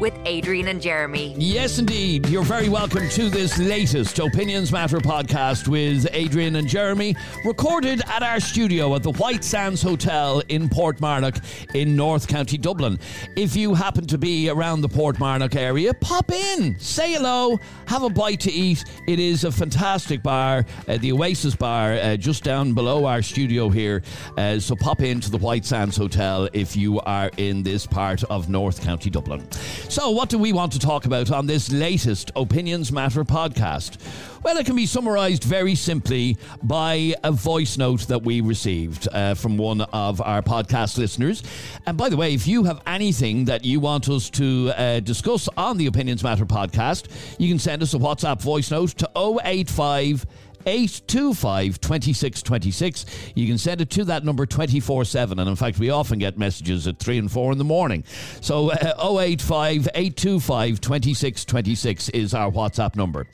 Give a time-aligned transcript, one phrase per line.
[0.00, 1.34] with Adrian and Jeremy.
[1.36, 2.28] Yes, indeed.
[2.28, 8.22] You're very welcome to this latest Opinions Matter podcast with Adrian and Jeremy, recorded at
[8.22, 11.42] our studio at the White Sands Hotel in Portmarnock
[11.74, 12.98] in North County Dublin.
[13.36, 18.10] If you happen to be around the Portmarnock area, pop in, say hello, have a
[18.10, 18.84] bite to eat.
[19.08, 23.68] It is a fantastic bar, uh, the Oasis Bar, uh, just down below our studio
[23.68, 24.02] here.
[24.36, 28.48] Uh, so pop into the White Sands Hotel if you are in this part of
[28.48, 29.46] North County Dublin.
[29.88, 33.96] So, what do we want to talk about on this latest Opinions Matter podcast?
[34.44, 39.32] Well, it can be summarized very simply by a voice note that we received uh,
[39.32, 41.42] from one of our podcast listeners.
[41.86, 45.48] And by the way, if you have anything that you want us to uh, discuss
[45.56, 49.10] on the Opinions Matter podcast, you can send us a WhatsApp voice note to
[49.42, 50.26] 085
[50.68, 53.06] 825 2626.
[53.34, 55.38] You can send it to that number 24 7.
[55.38, 58.04] And in fact, we often get messages at 3 and 4 in the morning.
[58.42, 63.26] So uh, 085 825 2626 is our WhatsApp number.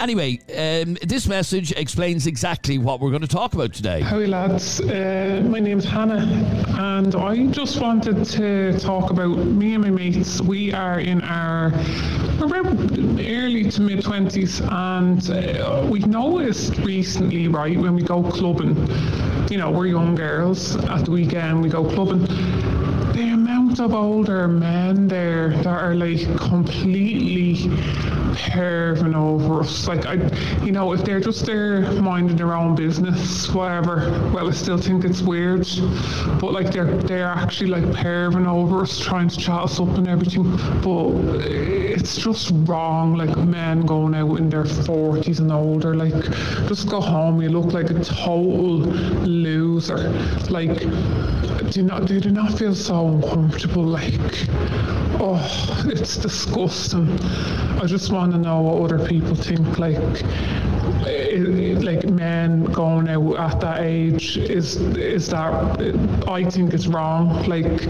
[0.00, 4.00] Anyway, um, this message explains exactly what we're going to talk about today.
[4.00, 4.80] Howdy, lads.
[4.80, 6.26] Uh, my name's Hannah,
[6.78, 10.40] and I just wanted to talk about me and my mates.
[10.40, 11.70] We are in our
[12.40, 18.76] around early to mid 20s, and uh, we noticed recently, right, when we go clubbing,
[19.50, 22.67] you know, we're young girls at the weekend, we go clubbing.
[23.78, 27.54] Of older men there that are like completely
[28.34, 29.86] perving over us.
[29.86, 30.14] Like, I,
[30.64, 35.04] you know, if they're just there minding their own business, whatever, well, I still think
[35.04, 35.68] it's weird.
[36.40, 40.08] But like, they're they're actually like perving over us, trying to chat us up and
[40.08, 40.56] everything.
[40.82, 41.10] But
[41.46, 43.14] it's just wrong.
[43.14, 46.14] Like men going out in their forties and older, like
[46.66, 47.40] just go home.
[47.40, 48.78] You look like a total
[49.24, 50.10] loser.
[50.50, 50.80] Like,
[51.70, 53.67] do not do not feel so uncomfortable?
[53.76, 54.48] Like,
[55.20, 57.08] oh, it's disgusting.
[57.80, 59.78] I just want to know what other people think.
[59.78, 59.96] Like,
[61.06, 65.52] i- like men going out at that age is is that
[66.28, 67.46] I think it's wrong.
[67.46, 67.82] Like,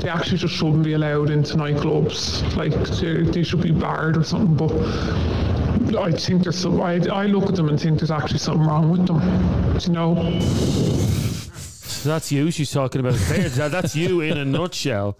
[0.00, 2.42] they actually just shouldn't be allowed into nightclubs.
[2.56, 4.54] Like, they, they should be barred or something.
[4.56, 6.80] But I think there's some.
[6.80, 9.20] I, I look at them and think there's actually something wrong with them.
[9.80, 11.31] You know?
[12.02, 13.14] So that's you she's talking about.
[13.14, 15.16] That- that's you in a nutshell.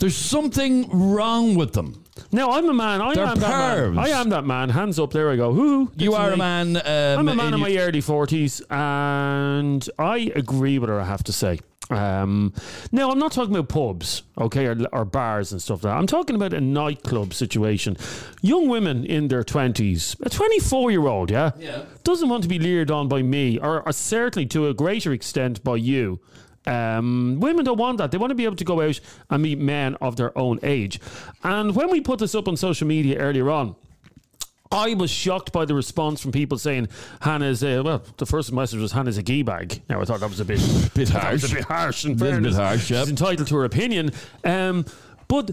[0.00, 2.02] There's something wrong with them.
[2.32, 3.00] No, I'm a man.
[3.00, 3.98] I They're am that man.
[3.98, 4.70] I am that man.
[4.70, 5.12] Hands up.
[5.12, 5.52] There I go.
[5.52, 6.76] Who You are a man.
[6.78, 6.82] Um,
[7.20, 11.00] I'm a man in in my early forties, and I agree with her.
[11.00, 11.60] I have to say.
[11.90, 12.54] Um,
[12.92, 15.98] now, I'm not talking about pubs, okay, or, or bars and stuff like that.
[15.98, 17.96] I'm talking about a nightclub situation.
[18.40, 21.50] Young women in their 20s, a 24 year old, yeah,
[22.02, 25.62] doesn't want to be leered on by me, or, or certainly to a greater extent
[25.62, 26.20] by you.
[26.66, 28.10] Um, women don't want that.
[28.10, 30.98] They want to be able to go out and meet men of their own age.
[31.42, 33.76] And when we put this up on social media earlier on,
[34.74, 36.88] I was shocked by the response from people saying
[37.20, 38.02] Hannah's a well.
[38.16, 39.80] The first message was Hannah's a gee bag.
[39.88, 40.58] Now I thought that was a bit
[40.94, 41.52] Bit was harsh.
[41.52, 42.04] a bit harsh.
[42.04, 43.02] In Little bit harsh, yep.
[43.02, 44.10] she's entitled to her opinion.
[44.42, 44.84] Um,
[45.28, 45.52] but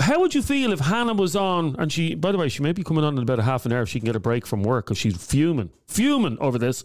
[0.00, 2.14] how would you feel if Hannah was on and she?
[2.14, 3.88] By the way, she may be coming on in about a half an hour if
[3.88, 6.84] she can get a break from work because she's fuming, fuming over this.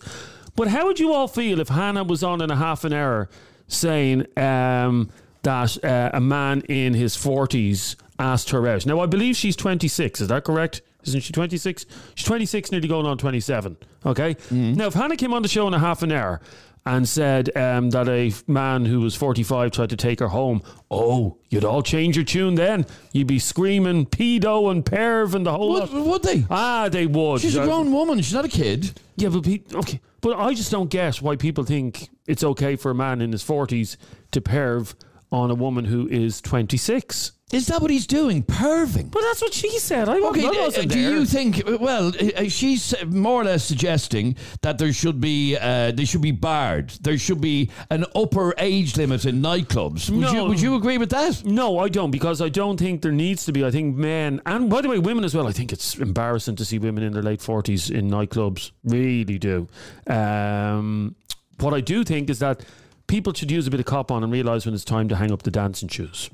[0.55, 3.29] But how would you all feel if Hannah was on in a half an hour
[3.67, 5.11] saying um,
[5.43, 8.85] that uh, a man in his forties asked her out?
[8.87, 10.19] Now I believe she's twenty six.
[10.19, 10.81] Is that correct?
[11.07, 11.85] Isn't she 26?
[12.16, 13.78] She's 26, nearly going on 27.
[14.06, 14.35] Okay.
[14.51, 16.41] Now, if Hannah came on the show in a half an hour
[16.85, 21.38] and said um, that a man who was 45 tried to take her home, oh,
[21.50, 22.85] you'd all change your tune then.
[23.12, 26.06] You'd be screaming pedo and perv and the whole Would, lot.
[26.06, 26.46] would they?
[26.50, 27.41] Ah, they would.
[27.41, 28.17] She's a grown woman.
[28.22, 29.00] She's not a kid.
[29.17, 32.91] Yeah, but pe- okay, but I just don't get why people think it's okay for
[32.91, 33.97] a man in his forties
[34.31, 34.94] to perv
[35.31, 37.33] on a woman who is twenty six.
[37.49, 38.43] Is that what he's doing?
[38.43, 39.13] Perving.
[39.15, 40.09] Well, that's what she said.
[40.09, 41.11] I, Okay, I uh, wasn't do there.
[41.13, 41.61] you think?
[41.79, 46.34] Well, uh, she's more or less suggesting that there should be uh, they should be
[46.34, 46.90] barred.
[47.02, 50.09] There should be an upper age limit in nightclubs.
[50.09, 51.46] Would you Would you agree with that?
[51.46, 53.63] No, I don't because I don't think there needs to be.
[53.63, 55.47] I think men and by the way, women as well.
[55.47, 58.72] I think it's embarrassing to see women in their late forties in nightclubs.
[58.84, 59.69] Really do.
[60.07, 61.16] Um,
[61.61, 62.66] what I do think is that
[63.07, 65.31] people should use a bit of cop on and realize when it's time to hang
[65.31, 66.29] up the dancing shoes.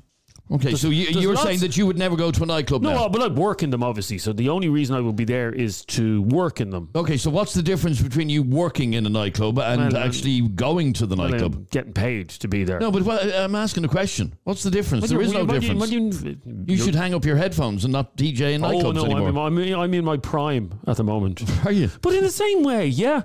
[0.52, 2.90] Okay, so you, there's you're saying that you would never go to a nightclub No,
[2.90, 3.08] now?
[3.08, 4.18] but I'd work in them obviously.
[4.18, 6.90] So the only reason I would be there is to work in them.
[6.94, 10.92] Okay, so what's the difference between you working in a nightclub and um, actually going
[10.94, 11.54] to the nightclub?
[11.54, 12.78] I'm getting paid to be there.
[12.78, 14.34] no, but well, I'm asking a question.
[14.44, 15.00] What's the difference?
[15.04, 16.44] What there is you- no what do you- difference.
[16.44, 19.46] you- you should hang up your headphones and not DJ in Oh nightclubs no, anymore.
[19.46, 21.42] I'm, I'm, I'm in my prime at the moment.
[21.64, 21.88] Are you?
[22.02, 23.22] But in the same way, yeah.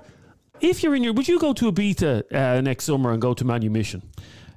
[0.60, 3.44] If you're in your, would you go to Ibiza uh, next summer and go to
[3.44, 4.02] Manumission?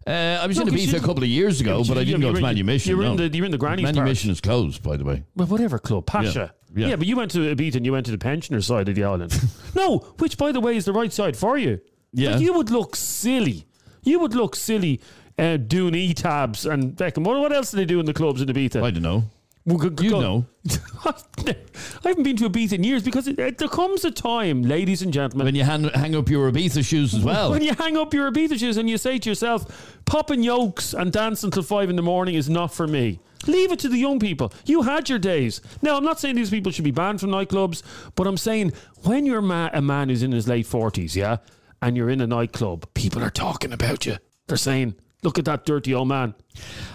[0.05, 2.21] Uh, I was No, in Ibiza a couple of years ago, Yeah, but I didn't
[2.21, 2.89] go to Manumission.
[2.89, 3.83] you were in the- you were in the granny's.
[3.85, 5.23] Manumission is closed, by the way.
[5.35, 6.53] Well, whatever club, Pacha.
[6.75, 6.95] Yeah, yeah.
[6.97, 9.33] but you went to Ibiza and you went to the pensioner side of the island.
[9.75, 11.79] no, which by the way is the right side for you.
[12.11, 12.31] Yeah.
[12.31, 13.65] Like, you would look silly.
[14.03, 14.99] You would look silly
[15.39, 17.23] uh, doing e-tabs and Beckham.
[17.23, 18.83] What, what else do they do in the clubs in Ibiza?
[18.83, 19.23] I don't know.
[19.65, 20.45] Well, go- go- You go- know.
[21.05, 25.01] I haven't been to Ibiza in years because it, it, there comes a time, ladies
[25.01, 27.51] and gentlemen, When you hang, hang up your Ibiza shoes as well.
[27.51, 31.11] when you hang up your Ibiza shoes and you say to yourself, popping yolks and
[31.11, 33.19] dancing till five in the morning is not for me.
[33.45, 34.53] Leave it to the young people.
[34.65, 35.59] You had your days.
[35.81, 37.83] Now, I'm not saying these people should be banned from nightclubs,
[38.15, 38.71] but I'm saying
[39.03, 41.37] when you're ma- a man who's in his late 40s, yeah,
[41.81, 44.17] and you're in a nightclub, people are talking about you.
[44.47, 46.35] They're saying, look at that dirty old man.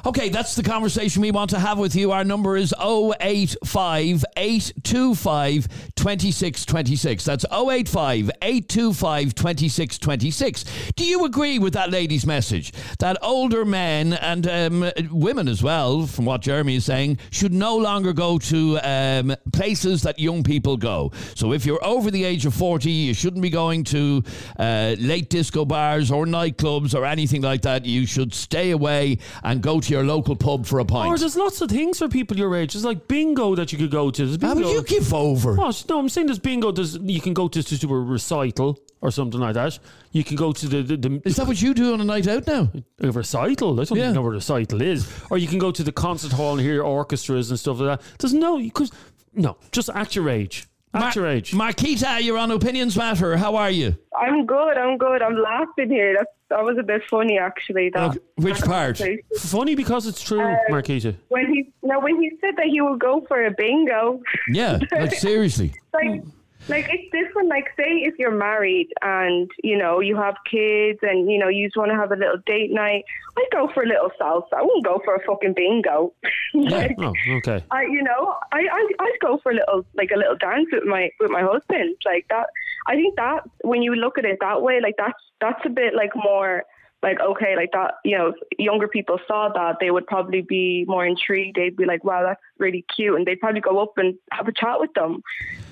[0.06, 2.12] Okay, that's the conversation we want to have with you.
[2.12, 7.25] Our number is 085 825 2626.
[7.25, 10.64] That's 085 825 2626.
[10.96, 16.06] Do you agree with that lady's message that older men and um, women as well,
[16.06, 20.76] from what Jeremy is saying, should no longer go to um, places that young people
[20.76, 21.12] go?
[21.34, 24.22] So if you're over the age of 40, you shouldn't be going to
[24.58, 27.84] uh, late disco bars or nightclubs or anything like that.
[27.84, 31.08] You should stay away and go to your local pub for a pint.
[31.08, 32.74] Or there's lots of things for people your age.
[32.74, 34.26] There's like bingo that you could go to.
[34.26, 35.56] There's How would you give over?
[35.56, 36.70] No, I'm saying there's bingo.
[36.70, 39.78] There's you can go to, to, to a recital or something like that.
[40.12, 42.28] You can go to the the, the Is that what you do on a night
[42.28, 42.70] out now?
[43.00, 43.80] a recital.
[43.80, 44.04] I don't Yeah.
[44.04, 45.08] even know what a recital is.
[45.30, 48.18] Or you can go to the concert hall and hear orchestras and stuff like that.
[48.18, 48.90] There's no because
[49.32, 50.66] no, just act your age.
[50.94, 51.52] Act your age.
[51.52, 53.37] Marquita, you're on Opinions Matter.
[53.37, 53.96] How are you?
[54.19, 54.76] I'm good.
[54.76, 55.23] I'm good.
[55.23, 56.14] I'm laughing here.
[56.17, 57.90] That's, that was a bit funny, actually.
[57.90, 59.00] That, Okay, which that part?
[59.38, 61.14] Funny because it's true, Uh, Marquita.
[61.29, 64.20] When he no, when he said that he would go for a bingo,
[64.50, 65.73] Yeah, like seriously.
[65.93, 66.23] like,
[66.69, 67.49] like it's different.
[67.49, 71.67] Like, say if you're married and you know you have kids and you know you
[71.67, 73.05] just want to have a little date night,
[73.38, 74.53] I'd go for a little salsa.
[74.56, 76.12] I wouldn't go for a fucking bingo.
[76.55, 77.62] like, Oh, okay.
[77.70, 80.85] I, you know, I, I, I'd go for a little, like a little dance with
[80.85, 82.49] my, with my husband, like that.
[82.87, 85.94] I think that when you look at it that way, like that's, that's a bit
[85.94, 86.65] like more,
[87.02, 87.94] like okay, like that.
[88.04, 91.56] You know, younger people saw that, they would probably be more intrigued.
[91.56, 94.52] They'd be like, wow, that's really cute, and they'd probably go up and have a
[94.52, 95.22] chat with them.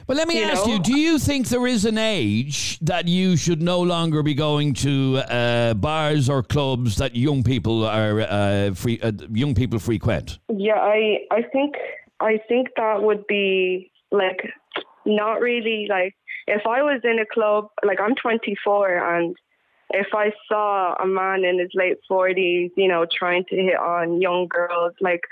[0.06, 0.75] But let me You ask know?
[0.75, 4.75] you: Do you think there is an age that you should no longer be going
[4.75, 10.38] to uh, bars or clubs that young people are uh, free, uh, young people frequent?
[10.49, 11.75] Yeah, I, I think,
[12.20, 14.38] I think that would be like
[15.05, 16.14] not really like
[16.46, 19.37] if I was in a club, like I'm 24 and
[19.91, 24.21] if I saw a man in his late 40s, you know, trying to hit on
[24.21, 25.23] young girls, like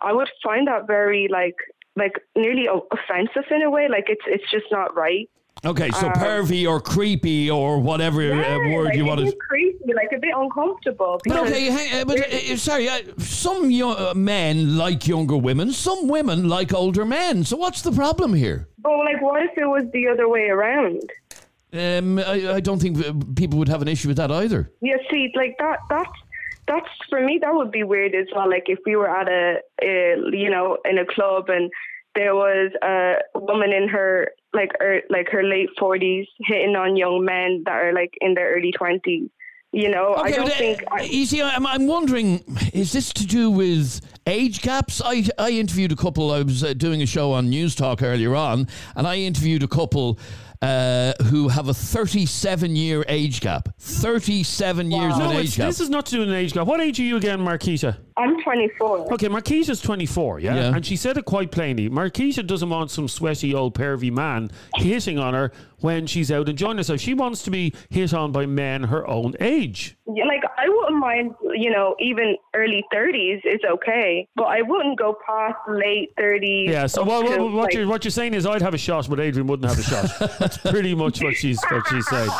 [0.00, 1.56] I would find that very like
[1.96, 3.88] like nearly offensive in a way.
[3.88, 5.28] Like it's it's just not right.
[5.64, 9.32] Okay, so Um, pervy or creepy or whatever uh, word like, you want to.
[9.48, 11.20] creepy, like a bit uncomfortable.
[11.24, 15.36] But okay, hang, uh, but uh, uh, sorry, uh, some yo- uh, men like younger
[15.36, 17.44] women, some women like older men.
[17.44, 18.66] So what's the problem here?
[18.78, 21.08] But like, what if it was the other way around?
[21.72, 24.70] Um, I, I don't think uh, people would have an issue with that either.
[24.82, 26.10] Yeah, see, like that, that's
[26.68, 27.38] that's for me.
[27.40, 28.48] That would be weird as well.
[28.48, 31.70] Like if we were at a, a you know, in a club and
[32.14, 37.24] there was a woman in her like er, like her late forties hitting on young
[37.24, 39.30] men that are like in their early twenties.
[39.74, 40.84] You know, I Okay, don't but, uh, think.
[40.92, 45.00] I, you see, I'm, I'm wondering, is this to do with age gaps?
[45.02, 46.30] I, I interviewed a couple.
[46.30, 50.18] I was uh, doing a show on Newstalk earlier on, and I interviewed a couple
[50.62, 53.68] uh, who have a 37 year age gap.
[53.80, 55.66] 37 years of No, age gap.
[55.66, 56.66] this is not to do with an age gap.
[56.66, 57.96] What age are you again, Marquita?
[58.16, 59.14] I'm 24.
[59.14, 60.54] Okay, Marquita's 24, yeah?
[60.54, 60.74] Yeah.
[60.74, 61.88] And she said it quite plainly.
[61.88, 66.50] Marquita doesn't want some sweaty old pervy man hitting on her when she's out and
[66.50, 67.00] enjoying herself.
[67.00, 69.96] She wants to be hit on by men her own age.
[70.14, 74.98] Yeah, like I wouldn't mind, you know, even early 30s is okay, but I wouldn't
[74.98, 76.68] go past late 30s.
[76.68, 78.78] Yeah, so up what, what, what, like- you're, what you're saying is I'd have a
[78.78, 80.38] shot, but Adrian wouldn't have a shot.
[80.38, 82.30] That's pretty much what she's, what she's saying.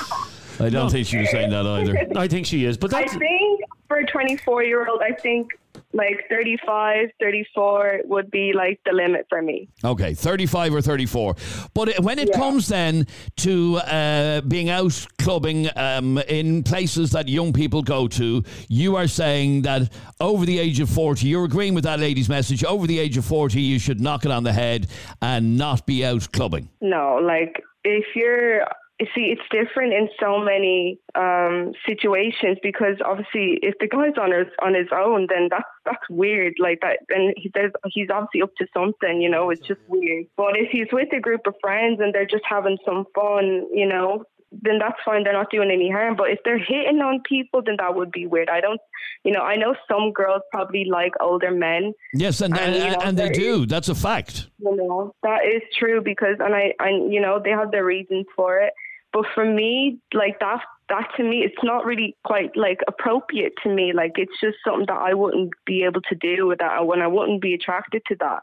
[0.61, 2.07] I don't think she was saying that either.
[2.17, 2.77] I think she is.
[2.77, 5.59] But I that's, think for a 24 year old, I think
[5.93, 9.69] like 35, 34 would be like the limit for me.
[9.85, 11.35] Okay, 35 or 34.
[11.75, 12.39] But it- when it Yeah.
[12.39, 13.07] comes then
[13.39, 19.07] to uh, being out clubbing um, in places that young people go to, you are
[19.07, 22.99] saying that over the age of 40, you're agreeing with that lady's message, over the
[22.99, 24.87] age of 40, you should knock it on the head
[25.21, 26.69] and not be out clubbing.
[26.81, 28.65] No, like if you're you
[29.15, 34.49] see, it's different in so many um, situations because obviously, if the guy's on his
[34.63, 36.55] on his own, then that's that's weird.
[36.59, 39.21] Like that, and he, says he's obviously up to something.
[39.21, 40.27] You know, it's just weird.
[40.37, 43.87] But if he's with a group of friends and they're just having some fun, you
[43.87, 44.25] know,
[44.61, 45.25] then that's fine.
[45.25, 46.17] They're not doing any harm.
[46.17, 48.51] But if they're hitting on people, then that would be weird.
[48.51, 48.81] I don't,
[49.25, 51.95] you know, I know some girls probably like older men.
[52.13, 53.67] Yes, and And, and, you know, and they do.
[53.67, 54.49] That's a fact.
[54.59, 58.27] You know, that is true because, and I, and you know, they have their reasons
[58.37, 58.73] for it.
[59.13, 63.69] But for me, like that, that to me, it's not really quite like appropriate to
[63.69, 63.93] me.
[63.93, 67.07] Like it's just something that I wouldn't be able to do with that, when I
[67.09, 68.43] wouldn't be attracted to that.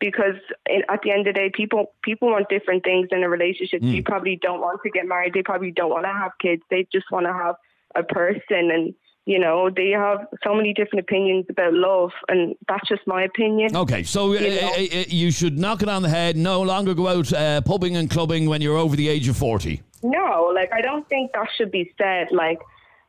[0.00, 0.36] Because
[0.68, 3.82] in, at the end of the day, people people want different things in a relationship.
[3.82, 3.88] Hmm.
[3.88, 5.34] You probably don't want to get married.
[5.34, 6.62] They probably don't want to have kids.
[6.70, 7.56] They just want to have
[7.94, 8.94] a person, and
[9.26, 13.76] you know they have so many different opinions about love, and that's just my opinion.
[13.76, 16.36] Okay, so uh, You uh, uh, you should knock it on the head.
[16.36, 19.82] No longer go out uh, pubbing and clubbing when you're over the age of 40.
[20.02, 22.28] No, like I don't think that should be said.
[22.30, 22.58] Like,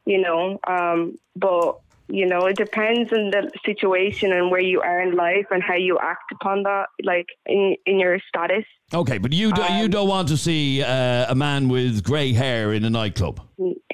[0.05, 5.01] you know, um, but you know, it depends on the situation and where you are
[5.01, 8.65] in life and how you act upon that, like in in your status.
[8.93, 12.33] Okay, but you do, Um, you don't want to see uh, a man with grey
[12.33, 13.39] hair in a nightclub.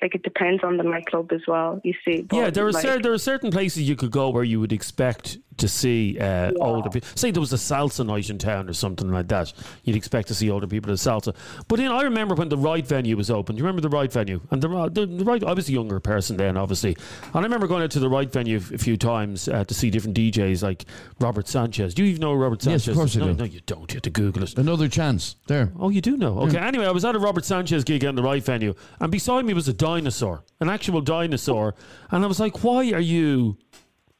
[0.01, 1.81] Like it depends on the nightclub as well.
[1.83, 4.43] You see, Yeah, there are like, cer- there are certain places you could go where
[4.43, 7.07] you would expect to see uh, older people.
[7.15, 9.53] Say there was a salsa night in town or something like that.
[9.83, 11.35] You'd expect to see older people at salsa.
[11.67, 13.55] But then I remember when the Wright Venue was open.
[13.55, 14.41] Do you remember the Wright Venue?
[14.51, 16.95] And the, the, the right, I was a younger person then, obviously,
[17.25, 19.89] and I remember going out to the Wright Venue a few times uh, to see
[19.89, 20.85] different DJs like
[21.19, 21.93] Roger Sanchez.
[21.93, 22.87] Do you even know Roger Yes, Sanchez?
[22.89, 23.21] of course is?
[23.21, 23.39] I no, do.
[23.39, 23.91] no, you don't.
[23.91, 24.57] You have to Google it.
[24.57, 25.35] Another chance.
[25.47, 25.71] There.
[25.79, 26.39] Oh, you do know.
[26.41, 26.57] Okay.
[26.57, 29.53] Anyway, I was at a Roger Sanchez gig in the Wright Venue, and beside me
[29.53, 31.75] was a dinosaur, an actual dinosaur,
[32.11, 33.57] and I was like, "Why are you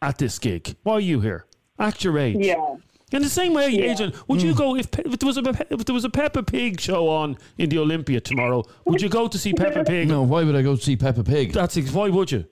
[0.02, 0.76] at this gig?
[0.84, 1.46] Why are you here?
[1.80, 2.56] Act your age." Yeah.
[3.14, 5.86] In the same way, agent, would you go if, if there was a Pe- if
[5.86, 8.66] there was a Peppa Pig show on in the Olympia tomorrow?
[8.84, 10.10] Would you go to see Peppa Pig?
[10.10, 11.54] No, why would I go to see Peppa Pig?
[11.54, 12.44] That's ex- why would you?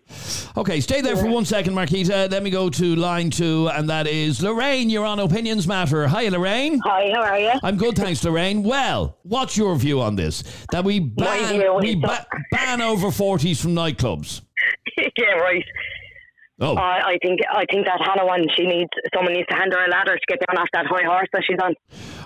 [0.56, 2.32] Okay, stay there for one second, Marquita.
[2.32, 4.90] Let me go to line two, and that is Lorraine.
[4.90, 6.08] You're on Opinions Matter.
[6.08, 6.80] Hi, Lorraine.
[6.86, 7.52] Hi, how are you?
[7.62, 8.64] I'm good, thanks, Lorraine.
[8.64, 10.42] Well, what's your view on this?
[10.72, 14.40] That we ban, we ba- ban over 40s from nightclubs.
[14.98, 15.66] yeah, right.
[16.62, 19.74] Oh, I I think I think that Hannah one, she needs someone needs to hand
[19.74, 21.74] her a ladder to get down off that high horse that she's on.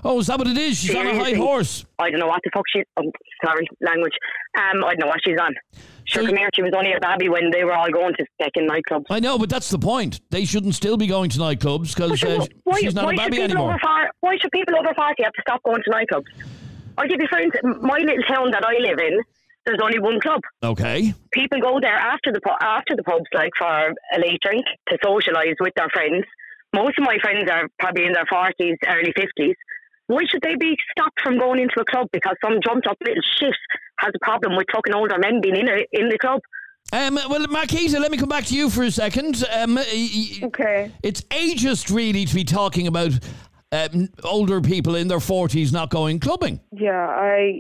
[0.04, 0.78] oh, is that what it is?
[0.78, 1.84] She's on a high horse.
[1.98, 2.84] I don't know what the fuck she's.
[2.98, 3.12] Oh,
[3.44, 4.14] sorry, language.
[4.56, 5.56] Um, I don't know what she's on.
[6.06, 6.50] Sure, So- come here.
[6.54, 9.06] She was only a baby when they were all going to second nightclubs.
[9.10, 10.22] I know, but that's the point.
[10.30, 13.42] They shouldn't still be going to nightclubs because uh, why, she's not why a baby
[13.42, 13.70] anymore.
[13.72, 16.26] over far, Why should people over forty have to stop going to nightclubs?
[17.00, 19.22] I'll give you instance, my little town that I live in.
[19.70, 20.42] There's only one club.
[20.64, 21.14] Okay.
[21.32, 25.54] people go there after the after the pubs, like for a late drink to socialise
[25.60, 26.26] with their friends.
[26.74, 29.56] Most of my friends are probably in their forties, early fifties.
[30.08, 33.22] Why should they be stopped from going into a club because some jumped up little
[33.40, 33.54] shit
[34.00, 36.42] has a problem with fucking older men being in a, in the club?
[36.92, 39.44] Um, well, Marquita, let me come back to you for a second.
[39.56, 40.92] Um, y- y- Okay.
[41.04, 43.12] It's ageist, really, to be talking about
[43.72, 46.60] um, older people in their 40s not going clubbing.
[46.72, 47.60] Yeah, I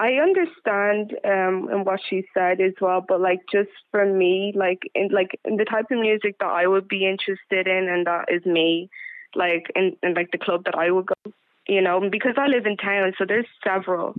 [0.00, 4.80] I understand um and what she said as well, but like just for me, like
[4.94, 8.32] in like in the type of music that I would be interested in and that
[8.32, 8.88] is me,
[9.34, 11.32] like in, in like the club that I would go,
[11.68, 14.14] you know, because I live in town, so there's several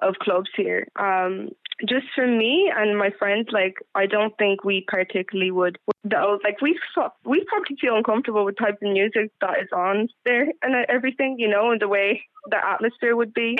[0.00, 0.88] of clubs here.
[0.98, 1.50] Um
[1.88, 5.78] just for me and my friends, like I don't think we particularly would.
[6.04, 6.76] Like we
[7.24, 11.46] we probably feel uncomfortable with type of music that is on there and everything, you
[11.46, 13.56] know, and the way the atmosphere would be.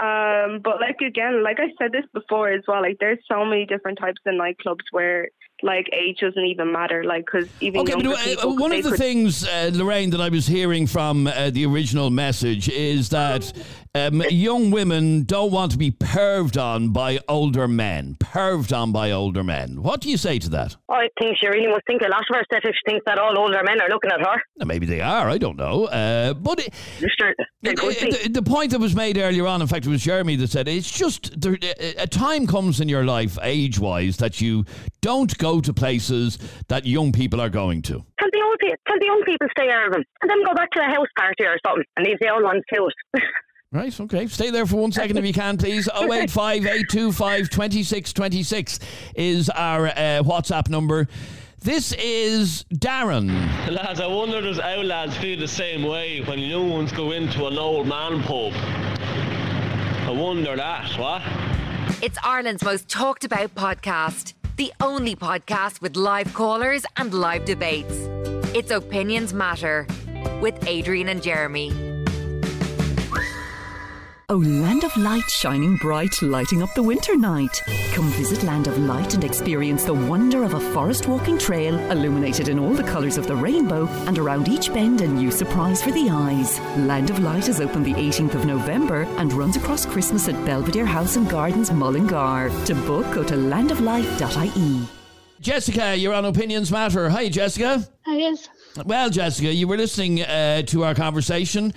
[0.00, 3.66] Um, but like again, like I said this before as well, like there's so many
[3.66, 5.28] different types of nightclubs where
[5.62, 8.82] like age doesn't even matter, like because even Okay, but younger uh, people, one of
[8.82, 13.08] the could- things, uh, Lorraine, that I was hearing from uh, the original message is
[13.10, 13.52] that
[13.94, 18.16] um, young women don't want to be perved on by older men.
[18.20, 19.82] Perved on by older men.
[19.82, 20.76] What do you say to that?
[20.88, 23.36] I think she really must think a lot of herself if she thinks that all
[23.38, 24.40] older men are looking at her.
[24.58, 25.86] Now, maybe they are, I don't know.
[25.86, 26.74] Uh, but it,
[27.18, 28.10] Sure, they could be.
[28.10, 30.68] the, the point that was made earlier on, in fact, it was Jeremy that said
[30.68, 31.56] it's just there,
[31.98, 34.64] a time comes in your life, age wise, that you
[35.00, 36.38] don't go to places
[36.68, 38.04] that young people are going to.
[38.18, 40.54] Tell the old people, tell the young people stay out of them, and then go
[40.54, 43.22] back to a house party or something, and leave the old ones to it.
[43.70, 44.26] Right, okay.
[44.28, 45.90] Stay there for one second if you can, please.
[45.94, 48.78] 085 825 2626
[49.14, 51.06] is our uh, WhatsApp number.
[51.60, 53.28] This is Darren.
[53.68, 57.46] Lads, I wonder does our lads feel the same way when young ones go into
[57.46, 58.54] an old man pub?
[58.54, 61.20] I wonder that, what?
[62.00, 67.94] It's Ireland's most talked about podcast, the only podcast with live callers and live debates.
[68.56, 69.86] It's Opinions Matter
[70.40, 71.97] with Adrian and Jeremy.
[74.30, 77.62] Oh, Land of Light shining bright, lighting up the winter night.
[77.92, 82.48] Come visit Land of Light and experience the wonder of a forest walking trail illuminated
[82.48, 85.92] in all the colours of the rainbow and around each bend a new surprise for
[85.92, 86.60] the eyes.
[86.76, 90.84] Land of Light is open the 18th of November and runs across Christmas at Belvedere
[90.84, 92.50] House and Gardens, Mullingar.
[92.66, 94.88] To book, go to landoflight.ie.
[95.40, 97.08] Jessica, you're on Opinions Matter.
[97.08, 97.88] Hi, Jessica.
[98.04, 98.46] Hi, yes.
[98.84, 101.72] Well, Jessica, you were listening uh, to our conversation.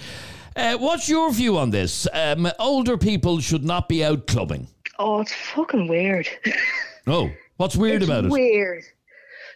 [0.55, 2.07] Uh, what's your view on this?
[2.13, 4.67] Um, older people should not be out clubbing.
[4.99, 6.27] Oh, it's fucking weird.
[7.07, 8.31] Oh, what's weird it's about it?
[8.31, 8.83] Weird.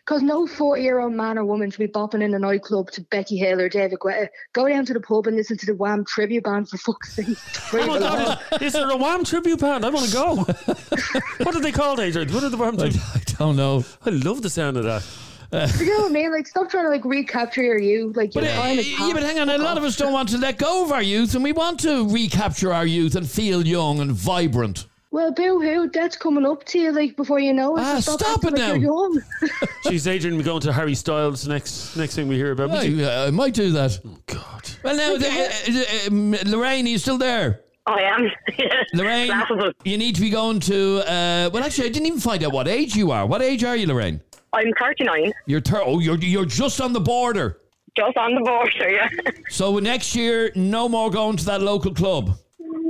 [0.04, 3.02] Because no 40 year old man or woman should be bopping in a nightclub to
[3.02, 4.30] Becky Hill or David Guetta.
[4.54, 7.38] Go down to the pub and listen to the Wham tribute band for fuck's sake.
[7.74, 9.86] Oh my God, is, is there a Wham tribute band?
[9.86, 10.36] I want to go.
[11.44, 12.34] what are they called, Adrian?
[12.34, 13.00] What are the Wham tribute?
[13.14, 13.86] I don't know.
[14.04, 15.06] I love the sound of that.
[15.80, 16.32] you know what I mean?
[16.32, 18.16] Like, stop trying to like recapture your youth.
[18.18, 19.50] Like, your But, uh, time is yeah, but hang on.
[19.50, 21.80] A lot of us don't want to let go of our youth, and we want
[21.82, 24.86] to recapture our youth and feel young and vibrant.
[25.12, 27.82] Well, boo hoo, that's coming up to you like before you know it.
[27.86, 29.10] Ah, so stop it now.
[29.88, 30.36] She's Adrian.
[30.36, 31.96] We're going to Harry Styles next.
[31.96, 32.70] Next thing we hear about.
[32.72, 33.98] Would you- I, I might do that.
[34.06, 34.70] Oh God.
[34.84, 37.62] Well, now, the, uh, uh, um, Lorraine, are you still there?
[37.88, 38.30] I am.
[38.94, 39.32] Lorraine,
[39.86, 40.98] you need to be going to.
[41.10, 43.26] Uh, well, actually, I didn't even find out what age you are.
[43.26, 44.20] What age are you, Lorraine?
[44.56, 47.60] I'm 39, You're thir- oh, you're you're just on the border.
[47.98, 49.10] just on the border, yeah.
[49.50, 52.38] So next year, no more going to that local club.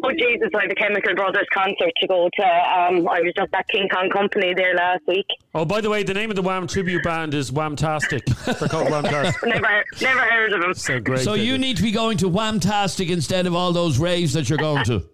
[0.03, 2.43] Oh Jesus, I have a Chemical Brothers concert to go to.
[2.43, 5.25] Um, I was just at King Kong Company there last week.
[5.55, 8.24] Oh, by the way, the name of the Wham tribute band is Whamtastic.
[8.60, 9.48] They're called Whamtastic.
[9.48, 10.74] Never, never heard of them.
[10.75, 11.22] So great.
[11.22, 14.60] So you need to be going to Whamtastic instead of all those raves that you're
[14.60, 15.03] going to.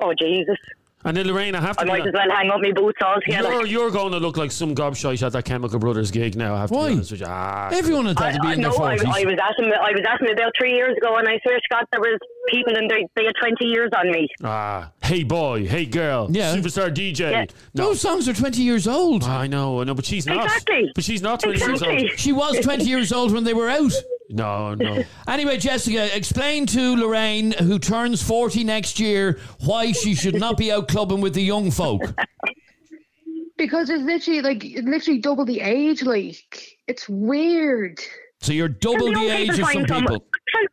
[0.00, 0.58] Oh Jesus,
[1.06, 1.82] And then Lorraine, I have to.
[1.82, 3.50] I might as well hang up my boots altogether.
[3.52, 6.54] You're, you're going to look like some gobshite at that Chemical Brothers gig now.
[6.54, 6.88] I have to Why?
[6.88, 7.26] be honest with you.
[7.28, 9.04] Ah, Everyone had that to be I, in their no, I, forties.
[9.04, 9.72] I was asking.
[9.72, 12.18] I was at them about three years ago, and I swear to God, there was
[12.48, 12.98] people in there.
[13.16, 14.28] They had twenty years on me.
[14.44, 16.54] ah, hey boy, hey girl, Yeah.
[16.56, 17.30] superstar DJ.
[17.30, 17.44] Yeah.
[17.74, 19.24] No, Those songs are twenty years old.
[19.24, 20.44] I know, I know, but she's not.
[20.44, 20.90] Exactly.
[20.94, 22.08] But she's not 20 years Exactly.
[22.10, 22.18] old.
[22.18, 23.92] She was twenty years old when they were out.
[24.34, 25.04] No, no.
[25.28, 30.72] Anyway, Jessica, explain to Lorraine, who turns 40 next year, why she should not be
[30.72, 32.00] out clubbing with the young folk.
[33.56, 36.02] because it's literally like it's literally double the age.
[36.02, 38.00] Like, it's weird.
[38.40, 39.96] So you're double And the age of some find people.
[39.96, 40.18] somewhere-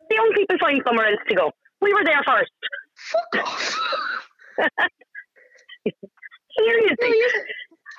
[0.10, 1.52] The young people find somewhere else to go.
[1.82, 2.52] We were there first.
[2.96, 3.80] Fuck off.
[6.58, 6.96] Seriously.
[7.00, 7.30] No, you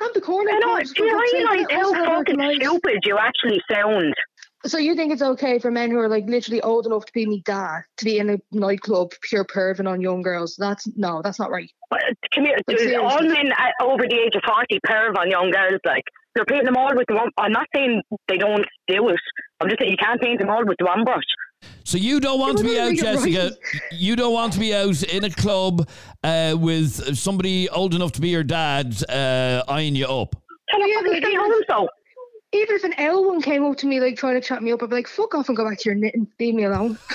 [0.00, 0.50] have the corner.
[0.50, 2.56] I know, do you for God's sake, realise how us have our fucking lives.
[2.56, 4.14] stupid you actually sound?
[4.64, 7.26] So you think it's okay for men who are like literally old enough to be
[7.26, 10.54] me dad to be in a nightclub pure perving on young girls?
[10.56, 11.70] That's no, that's not right.
[11.90, 12.00] But,
[12.34, 15.80] Come here, But all men over the age of 40 perv on young girls.
[15.84, 16.04] Like,
[16.36, 17.30] you're painting them all with the one.
[17.36, 19.20] I'm not saying they don't do it.
[19.60, 21.24] I'm just saying you can't paint them all with the one brush.
[21.84, 23.24] So you don't want to be out, you're right.
[23.24, 23.56] Jessica.
[23.90, 25.88] You don't want to be out in a club
[26.24, 30.36] uh, with somebody old enough to be your dad uh, eyeing you up.
[30.70, 31.88] Tell Yeah, them fucking stay home, so.
[32.54, 34.82] Even if an L one came up to me like trying to chat me up,
[34.82, 36.26] I'd be like, "Fuck off and go back to your knitting.
[36.38, 36.98] Leave me alone."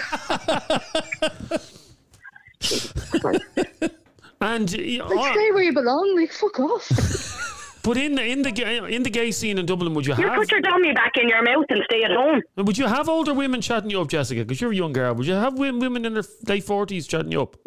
[4.39, 6.15] And uh, Like, stay where you belong.
[6.15, 7.79] Like, fuck off.
[7.83, 10.33] but in the in the in the gay scene in Dublin, would you You have
[10.33, 12.41] You put your dummy back in your mouth and stay at home.
[12.55, 14.41] would you have older women chatting you up, Jessica?
[14.41, 15.15] Because you're a young girl.
[15.15, 17.57] Would you have wo- women in their late forties chatting you up?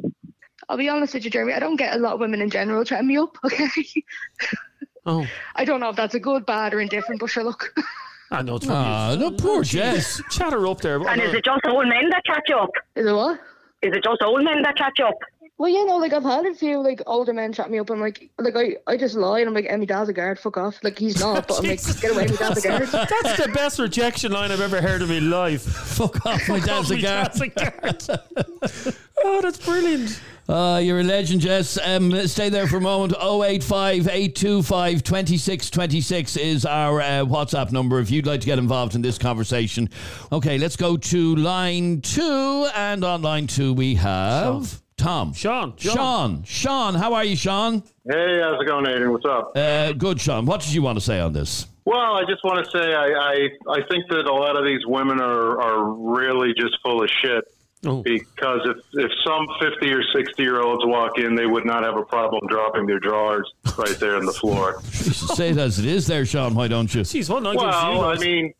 [0.69, 1.55] I'll be honest with you, Jeremy.
[1.55, 3.37] I don't get a lot of women in general chatting me up.
[3.45, 3.69] Okay.
[5.11, 7.75] Oh, I don't know if that's a good, bad, or indifferent, but sure, look.
[8.31, 10.23] I know it's Ah, no, poor Jess.
[10.31, 11.01] Chat her up there.
[11.09, 12.71] And is it just old men that catch you up?
[12.95, 13.41] Is it what?
[13.83, 15.19] Is it just old men that catch you up?
[15.59, 17.91] Well, you know, like I've had a few like older men chat me up.
[17.91, 20.39] and like, like I, I just lie and I'm like, "Emmy, dad's a guard.
[20.39, 22.01] Fuck off." Like he's not, but I'm like, Jesus.
[22.01, 25.09] "Get away, my dad's a guard." That's the best rejection line I've ever heard in
[25.09, 25.63] my life.
[25.63, 27.33] Fuck off, my dad's a My guard.
[27.33, 28.97] dad's a guard.
[29.25, 30.19] oh, that's brilliant.
[30.51, 31.79] Uh, you're a legend, Jess.
[31.81, 33.13] Um, stay there for a moment.
[33.23, 39.01] 085 825 2626 is our uh, WhatsApp number if you'd like to get involved in
[39.01, 39.89] this conversation.
[40.33, 42.67] Okay, let's go to line two.
[42.75, 45.35] And on line two, we have Tom.
[45.35, 45.95] Sean, Sean.
[45.95, 46.43] Sean.
[46.43, 47.85] Sean, how are you, Sean?
[48.05, 49.13] Hey, how's it going, Aiden?
[49.13, 49.53] What's up?
[49.55, 50.47] Uh, good, Sean.
[50.47, 51.69] What did you want to say on this?
[51.85, 54.85] Well, I just want to say I, I, I think that a lot of these
[54.85, 57.45] women are, are really just full of shit.
[57.87, 58.03] Oh.
[58.03, 61.97] Because if, if some 50 or 60 year olds walk in, they would not have
[61.97, 64.83] a problem dropping their drawers right there on the floor.
[64.91, 66.55] Say it as it is there, Sean.
[66.55, 67.01] Why don't you?
[67.03, 67.57] Jeez, hold on.
[67.57, 68.21] give us well, I you guys.
[68.27, 68.55] mean,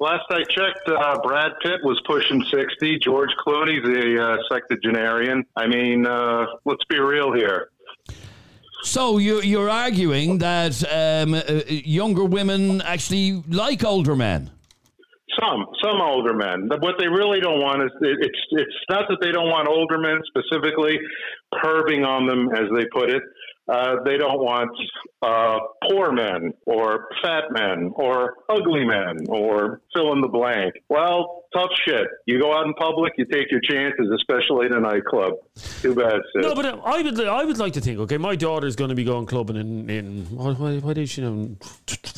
[0.00, 2.98] last I checked, uh, Brad Pitt was pushing 60.
[2.98, 5.44] George Clooney's a uh, sexagenarian.
[5.54, 7.70] I mean, uh, let's be real here.
[8.82, 14.50] So you're, you're arguing that um, uh, younger women actually like older men?
[15.40, 16.68] Some, some older men.
[16.80, 20.20] What they really don't want is it's it's not that they don't want older men
[20.26, 20.98] specifically
[21.62, 23.22] curbing on them, as they put it.
[23.66, 24.70] Uh, they don't want
[25.22, 30.74] uh, poor men or fat men or ugly men or fill in the blank.
[30.90, 32.06] Well, tough shit.
[32.26, 35.34] You go out in public, you take your chances, especially in a nightclub.
[35.80, 36.42] Too bad, Sid.
[36.42, 37.98] No, but uh, I would I would like to think.
[38.00, 41.22] Okay, my daughter's going to be going clubbing in in what, what, what is she
[41.22, 41.48] now?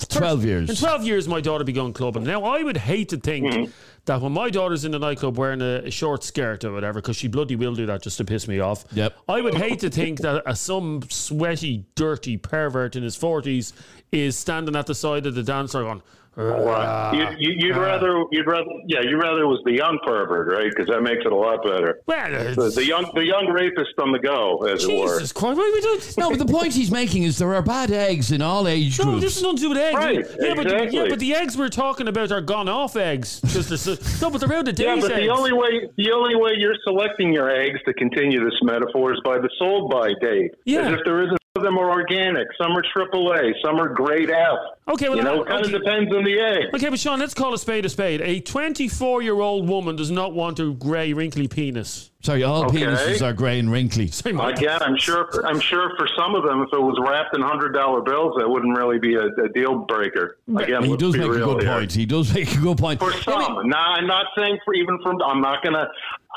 [0.09, 0.71] 12 years.
[0.71, 2.25] In twelve years, my daughter be going clubbing.
[2.25, 3.71] Now, I would hate to think Mm-hmm.
[4.07, 7.17] that when my daughter's in the nightclub wearing a, a short skirt or whatever, because
[7.17, 8.85] she bloody will do that just to piss me off.
[8.93, 9.15] Yep.
[9.29, 13.73] I would hate to think that uh, some sweaty, dirty pervert in his forties
[14.13, 16.03] is standing at the side of the dance floor going.
[16.37, 17.13] Right.
[17.15, 17.81] You, you, you'd Ah.
[17.81, 20.69] rather, you'd rather, yeah, you'd rather it was the young pervert, right?
[20.71, 22.01] Because that makes it a lot better.
[22.07, 25.07] Well, The, the young, the young rapist on the go, as it were.
[25.19, 25.57] Jesus Christ!
[25.59, 26.19] Why we don't?
[26.19, 29.11] No, but the point he's making is there are bad eggs in all age groups.
[29.11, 29.97] No, this is nothing to do with eggs.
[29.97, 33.41] Right, yeah, but the, yeah, but the eggs we're talking about are gone off eggs.
[33.47, 35.21] Just the, no, but they're out of Yeah, but eggs.
[35.21, 39.21] the only way the only way you're selecting your eggs to continue this metaphor is
[39.25, 40.53] by the sold by date.
[40.67, 40.89] Yeah.
[40.91, 44.31] As if there isn't some of them are organic, some are AAA, some are grade
[44.31, 44.59] F.
[44.89, 45.75] Okay, well, you know, that- it kind okay.
[45.75, 46.75] of depends on the egg.
[46.75, 48.21] Okay, but Sean, let's call a spade a spade.
[48.23, 52.11] A 24 year old woman does not want a grey, wrinkly penis.
[52.23, 52.79] Sorry, all Okay.
[52.79, 54.07] penises are grey and wrinkly.
[54.13, 54.59] Sorry, Mike.
[54.59, 55.29] Again, I'm sure.
[55.47, 58.49] I'm sure for some of them, if it was wrapped in hundred dollar bills, that
[58.49, 60.39] wouldn't really be a, a deal breaker.
[60.57, 61.73] Again, He let's does make a good here.
[61.73, 61.93] point.
[61.93, 62.99] He does make a good point.
[63.01, 65.21] For some, now I'm not saying for even from.
[65.23, 65.89] I'm not gonna.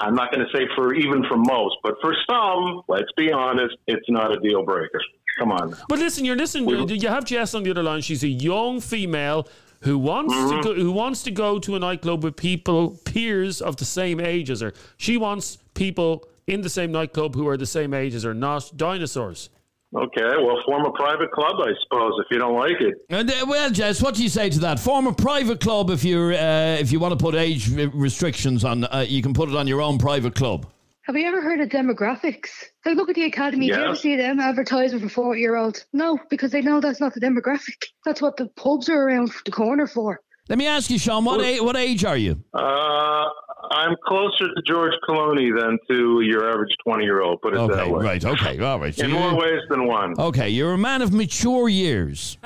[0.02, 4.10] I'm not gonna say for even for most, but for some, let's be honest, it's
[4.10, 5.02] not a deal breaker.
[5.40, 5.76] Come on.
[5.88, 6.70] But listen, you're listening.
[6.70, 8.02] You you have Jess on the other line.
[8.02, 9.48] She's a young female
[9.82, 10.58] who wants Mm-hmm.
[10.58, 14.20] to go, who wants to go to a nightclub with people peers of the same
[14.20, 14.74] age as her.
[14.98, 18.70] She wants people in the same nightclub who are the same age as her, not
[18.76, 19.50] dinosaurs.
[19.96, 22.94] Okay, well, form a private club, I suppose, if you don't like it.
[23.10, 24.80] And, uh, well, Jess, what do you say to that?
[24.80, 28.84] Form a private club if you're uh, if you want to put age restrictions on.
[28.84, 30.68] Uh, you can put it on your own private club.
[31.10, 32.50] Have you ever heard of demographics?
[32.86, 33.68] Like, look at the academy.
[33.68, 35.88] Do you ever see them advertising for 40 year olds?
[35.92, 37.84] No, because they know that's not the demographic.
[38.06, 40.22] That's what the pubs are around the corner for.
[40.50, 42.44] Let me ask you, Sean, what, a- what age are you?
[42.54, 43.26] Uh,
[43.72, 47.72] I'm closer to George Clooney than to your average 20 year old, put it that
[47.72, 48.06] Okay, way.
[48.06, 48.94] right, okay, all right.
[48.94, 50.14] So In you're- more ways than one.
[50.20, 52.38] Okay, you're a man of mature years.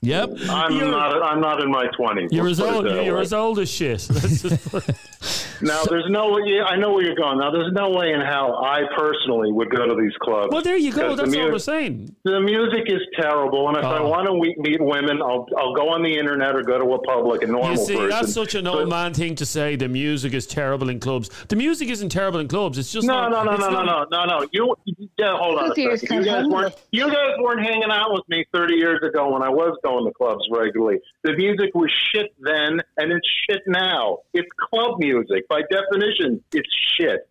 [0.00, 0.30] Yep.
[0.50, 1.22] I'm You're- not.
[1.22, 2.28] I'm not in my 20s.
[2.32, 2.84] You're as old.
[2.84, 4.08] You're as old as shit.
[5.60, 6.60] Let's just put- Now, there's no way.
[6.64, 7.38] I know where you're going.
[7.38, 10.52] Now, there's no way in hell I personally would go to these clubs.
[10.52, 11.10] well, there you go.
[11.14, 12.14] the That's all mu- we're saying.
[12.24, 14.08] The music is terrible, and if I Oh.
[14.08, 16.98] want to meet, meet women, I'll I'll go on the internet or go to a
[17.02, 18.08] public, a normal You see, person.
[18.10, 19.76] that's such an old But- man thing to say.
[19.76, 21.28] The music is terrible in clubs.
[21.48, 22.78] The music isn't terrible in clubs.
[22.78, 24.46] It's just No, not, no, no, no, no, not- no, no, no.
[24.52, 24.74] You,
[25.18, 26.18] yeah, hold on a second.
[26.18, 26.74] You guys weren't.
[26.92, 30.12] You guys weren't hanging out with me 30 years ago when I was going to
[30.12, 30.98] clubs regularly.
[31.24, 34.18] The music was shit then, and it's shit now.
[34.34, 36.42] It's club music by definition.
[36.52, 37.28] It's shit.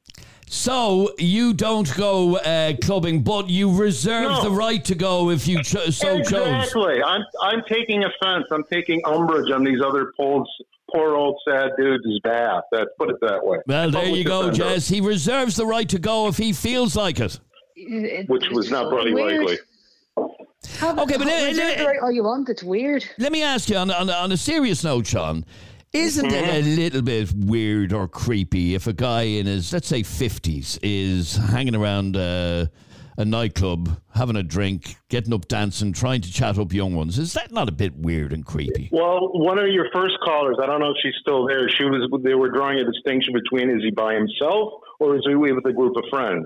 [0.50, 4.44] So you don't go uh, clubbing, but you reserve No.
[4.44, 6.32] the right to go if you cho- so chose.
[6.32, 7.04] exactly.
[7.04, 8.46] I'm I'm taking offense.
[8.52, 10.46] I'm taking umbrage on these other poor,
[10.94, 12.64] poor old sad dudes' bath.
[12.72, 13.58] Let's put it that way.
[13.68, 14.88] Well, there Public you go, defender, Jess.
[14.88, 17.40] He reserves the right to go if he feels like it.
[17.76, 19.40] It- Which was not bloody weird.
[19.42, 19.58] likely.
[20.80, 22.48] Have- Okay, but, reserve the right all you want.
[22.50, 23.04] It's weird.
[23.18, 25.46] Let me ask you on, on, on a serious note, Sean.
[25.98, 26.76] Isn't it a Mm-hmm.
[26.76, 31.76] little bit weird or creepy if a guy in his, let's say, 50s is hanging
[31.76, 32.68] around uh,
[33.18, 37.18] a nightclub, having a drink, getting up dancing, trying to chat up young ones?
[37.18, 38.90] Is that not a bit weird and creepy?
[38.92, 41.68] Well, one of your first callers, I don't know if she's still there.
[41.70, 42.08] She was.
[42.24, 45.74] They were drawing a distinction between is he by himself or is he with a
[45.74, 46.46] group of friends?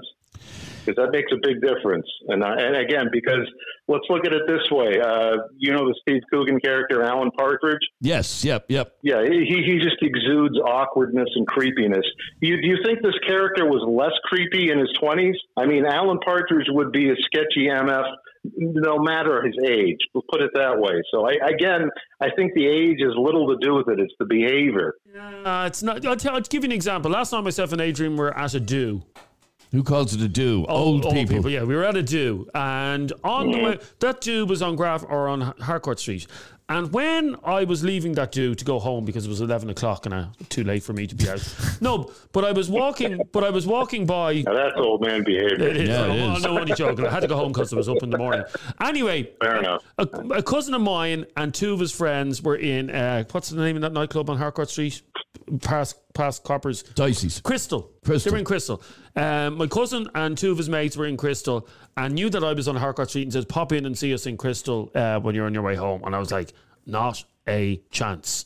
[0.85, 2.07] Because that makes a big difference.
[2.27, 3.47] And uh, and again, because
[3.87, 4.99] let's look at it this way.
[4.99, 7.81] Uh, you know the Steve Coogan character, Alan Partridge.
[7.99, 8.95] Yes, yep, yep.
[9.01, 12.05] Yeah, he he just exudes awkwardness and creepiness.
[12.39, 15.35] You, do you think this character was less creepy in his twenties?
[15.57, 18.05] I mean, Alan Partridge would be a sketchy MF,
[18.57, 19.99] no matter his age.
[20.13, 21.01] We'll put it that way.
[21.11, 21.89] So I, again,
[22.21, 23.99] I think the age has little to do with it.
[23.99, 24.95] It's the behavior.
[25.15, 26.05] Uh, it's not.
[26.05, 27.11] I'll, tell, I'll give you an example.
[27.11, 29.03] Last night, myself and Adrian were at a do.
[29.71, 30.65] Who calls it a do?
[30.67, 31.49] Old, people.
[31.49, 35.03] Yeah, we were at a do, and on the way, that do was on Graf
[35.07, 36.27] or on Harcourt Street.
[36.67, 40.05] And when I was leaving that do to go home because it was eleven o'clock
[40.05, 41.41] and uh, too late for me to be out.
[41.81, 43.21] no, but I was walking.
[43.33, 44.41] But I was walking by.
[44.41, 45.67] Now that's old man behavior.
[45.67, 45.89] It is.
[45.89, 46.43] Yeah, it I'm is.
[46.43, 47.05] not only joking.
[47.05, 48.43] I had to go home because I was up in the morning.
[48.81, 49.83] Anyway, Fair enough.
[49.97, 53.61] a, a cousin of mine and two of his friends were in uh, what's the
[53.61, 55.01] name of that nightclub on Harcourt Street?
[55.61, 56.83] Past past Coppers.
[56.83, 57.41] Dicey's.
[57.41, 57.89] Krystle.
[58.05, 58.23] Krystle.
[58.23, 58.81] They were in Krystle.
[59.15, 62.53] Um, my cousin and two of his mates were in Krystle and knew that I
[62.53, 65.35] was on Harcourt Street and said, pop in and see us in Krystle uh, when
[65.35, 66.03] you're on your way home.
[66.05, 66.53] And I was like,
[66.85, 68.45] not a chance.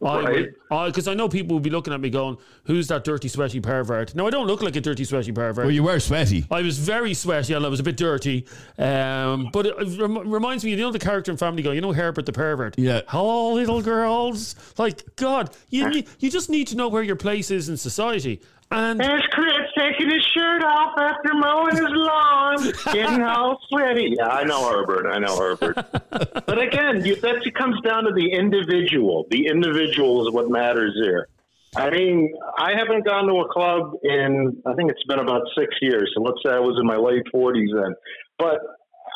[0.00, 0.86] I Right.
[0.86, 4.14] because I know people will be looking at me going, "Who's that dirty, sweaty pervert?"
[4.14, 5.64] No, I don't look like a dirty, sweaty pervert.
[5.64, 6.46] Well, you were sweaty.
[6.50, 8.46] I was very sweaty and I was a bit dirty.
[8.78, 11.92] Um, but it rem- reminds me, you know, the character in Family Guy, you know,
[11.92, 12.78] Herbert the pervert.
[12.78, 13.00] Yeah.
[13.08, 14.54] Hello, little girls.
[14.78, 18.40] Like, God, you, you, you just need to know where your place is in society.
[18.70, 22.56] And There's Chris taking his shirt off after mowing his lawn,
[22.92, 24.14] getting all sweaty.
[24.18, 25.06] Yeah, I know Herbert.
[25.10, 25.76] I know Herbert.
[26.10, 29.26] but again, you, that comes down to the individual.
[29.30, 31.28] The individual is what matters here.
[31.76, 35.74] I mean, I haven't gone to a club in, I think it's been about six
[35.82, 36.10] years.
[36.14, 37.94] So let's say I was in my late 40s then.
[38.38, 38.58] But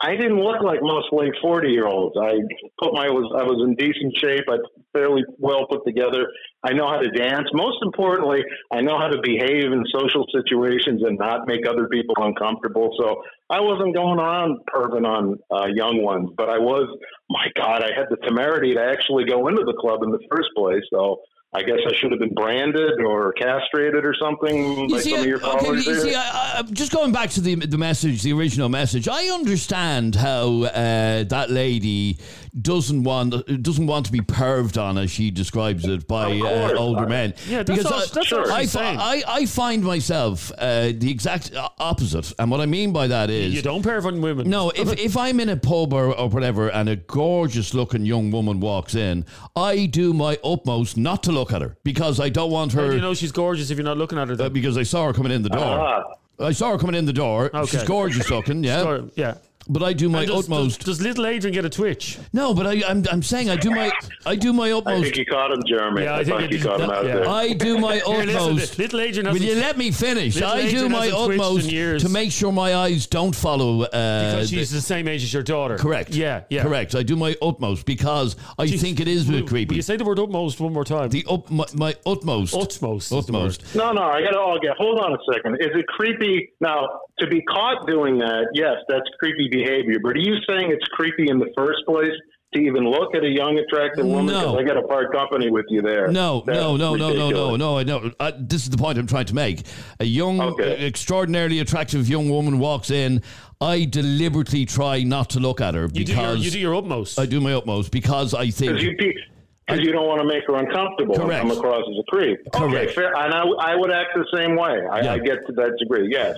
[0.02, 2.16] I didn't look like most late 40 year olds.
[2.16, 2.32] I
[2.80, 4.44] put my, was, I was in decent shape.
[4.48, 4.56] I
[4.92, 6.26] fairly well put together.
[6.62, 7.48] I know how to dance.
[7.52, 12.14] Most importantly, I know how to behave in social situations and not make other people
[12.18, 12.94] uncomfortable.
[12.98, 16.88] So I wasn't going around perving on uh, young ones, but I was,
[17.28, 20.50] my God, I had the temerity to actually go into the club in the first
[20.56, 20.82] place.
[20.92, 21.20] So
[21.54, 25.44] I guess I should have been branded or castrated or something by some of your
[25.44, 28.70] uh, okay, you see, I, I, just going back to the the message, the original
[28.70, 29.06] message.
[29.06, 32.16] I understand how uh, that lady
[32.60, 36.74] doesn't want doesn't want to be perved on, as she describes it, by Of uh,
[36.76, 37.32] older men.
[37.48, 38.98] Yeah, that's all- I, that's all I, she's saying.
[39.00, 43.54] I, I find myself uh, the exact opposite, and what I mean by that is
[43.54, 44.50] you don't perv on women.
[44.50, 48.30] no, if, if I'm in a pub or, or whatever and a gorgeous looking young
[48.30, 49.24] woman walks in,
[49.56, 52.88] I do my utmost not to look at her because I don't want How her.
[52.90, 54.36] do you know she's gorgeous if you're not looking at her.
[54.40, 55.62] uh, because I saw her coming in the door.
[55.80, 56.02] Ah.
[56.40, 57.50] I saw her coming in the door.
[57.66, 58.82] She's gorgeous looking, yeah.
[58.84, 59.34] Or- yeah.
[59.68, 60.80] But I do my does, utmost.
[60.84, 62.18] Does, does little Adrian get a twitch?
[62.32, 63.92] no, but I, I'm, I'm saying I do my
[64.26, 64.86] I do my utmost.
[64.86, 65.04] I utmost.
[65.04, 66.02] think you caught him, Jeremy.
[66.02, 67.14] Yeah, I I, think thought you caught him out yeah.
[67.16, 67.28] there.
[67.28, 68.78] I do my Here, listen, utmost.
[68.78, 70.34] little Adrian Will you let me finish?
[70.34, 73.82] Little I do my utmost to make sure my eyes don't follow.
[73.82, 73.88] Uh,
[74.32, 75.76] Because she's the same age as your daughter.
[75.78, 76.10] correct.
[76.10, 76.62] Yeah, yeah.
[76.62, 76.94] Correct.
[76.94, 79.72] I do my utmost because I Jeez, think it is a will- creepy.
[79.72, 81.08] Will you say the word utmost one more time?
[81.10, 82.54] the up, my, my utmost.
[82.54, 83.12] utmost.
[83.12, 83.74] Utmost.
[83.74, 84.76] No, no, I got to all get.
[84.76, 85.56] Hold on a second.
[85.60, 86.50] Is it creepy?
[86.60, 89.98] Now, to be caught doing that, yes, that's creepy behavior.
[90.02, 92.12] But are you saying it's creepy in the first place
[92.54, 94.26] to even look at a young, attractive woman?
[94.34, 94.52] No.
[94.52, 96.08] 'Cause I got to part company with you there.
[96.08, 97.58] No, That's no, no, no, no, no, ridiculous.
[97.58, 97.78] no.
[97.78, 98.10] I know.
[98.18, 99.60] Uh, this is the point I'm trying to make.
[100.00, 100.72] A young, Okay.
[100.72, 103.22] Uh, extraordinarily attractive young woman walks in.
[103.60, 106.74] I deliberately try not to look at her You do, your, because you do your
[106.74, 107.18] utmost.
[107.20, 108.96] I do my utmost because I think Because you,
[109.68, 111.42] because you don't want to make her uncomfortable Correct.
[111.44, 112.40] and come across as a creep.
[112.52, 112.74] Correct.
[112.90, 113.14] Okay, fair.
[113.16, 114.80] And I, I would act the same way.
[114.90, 115.12] I, Yeah.
[115.12, 116.34] I get to that degree, yes.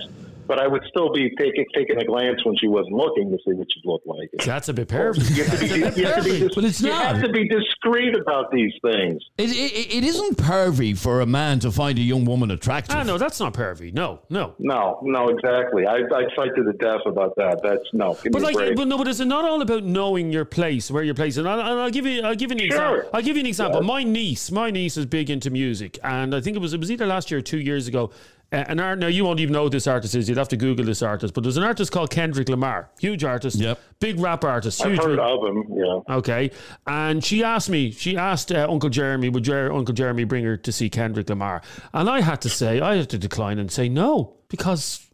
[0.47, 3.53] But I would still be taking taking a glance when she wasn't looking to see
[3.53, 4.29] what she looked like.
[4.45, 5.35] That's a bit pervy.
[5.35, 7.15] You have to be, you have to be, dis- But it's you not.
[7.15, 9.21] have to be discreet about these things.
[9.37, 12.95] it, it, it isn't pervy for a man to find a young woman attractive.
[12.95, 13.93] ah, no, that's not pervy.
[13.93, 14.53] No, no.
[14.59, 15.85] No, no, exactly.
[15.87, 17.61] I, I fight to the death about that.
[17.63, 18.17] That's no.
[18.31, 21.33] But like, but no, but it's not all about knowing your place, where your place
[21.33, 21.37] is?
[21.39, 22.97] And I'll, and I'll give you, I'll give you an Sure.
[22.97, 23.09] example.
[23.13, 23.81] I'll give you an example.
[23.83, 26.91] My niece, my niece is big into music, and I think it was it was
[26.91, 28.11] either last year or two years ago.
[28.51, 30.29] Uh, an art now you won't even know who this artist is.
[30.29, 31.33] You'd have to Google this artist.
[31.33, 33.79] But there's an artist called Kendrick Lamar, huge artist, Yep.
[33.99, 35.01] big rap artist, I've huge.
[35.03, 35.65] heard of him.
[35.75, 36.15] Yeah.
[36.15, 36.51] Okay,
[36.87, 37.91] and she asked me.
[37.91, 41.61] She asked uh, Uncle Jeremy, would Jer- Uncle Jeremy bring her to see Kendrick Lamar?
[41.93, 45.05] And I had to say, I had to decline and say no because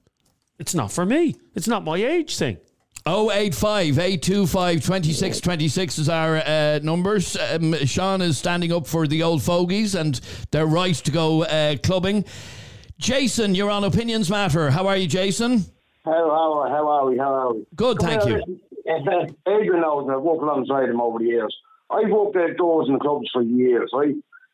[0.59, 1.35] it's not for me.
[1.55, 2.57] It's not my age thing.
[3.07, 7.35] 085 825 2626 is our uh, numbers.
[7.35, 10.19] Um, Sean is standing up for the old fogies and
[10.51, 12.25] their right to go uh, clubbing.
[13.01, 14.69] Jason, you're on Opinions Matter.
[14.69, 15.65] How are you, Jason?
[16.05, 17.17] How, how, how are we?
[17.17, 17.65] How are we?
[17.75, 18.59] Good, Come thank you.
[19.47, 20.13] Adrian knows me.
[20.13, 21.55] I've worked alongside him over the years.
[21.89, 24.13] I've worked outdoors in clubs for years, right?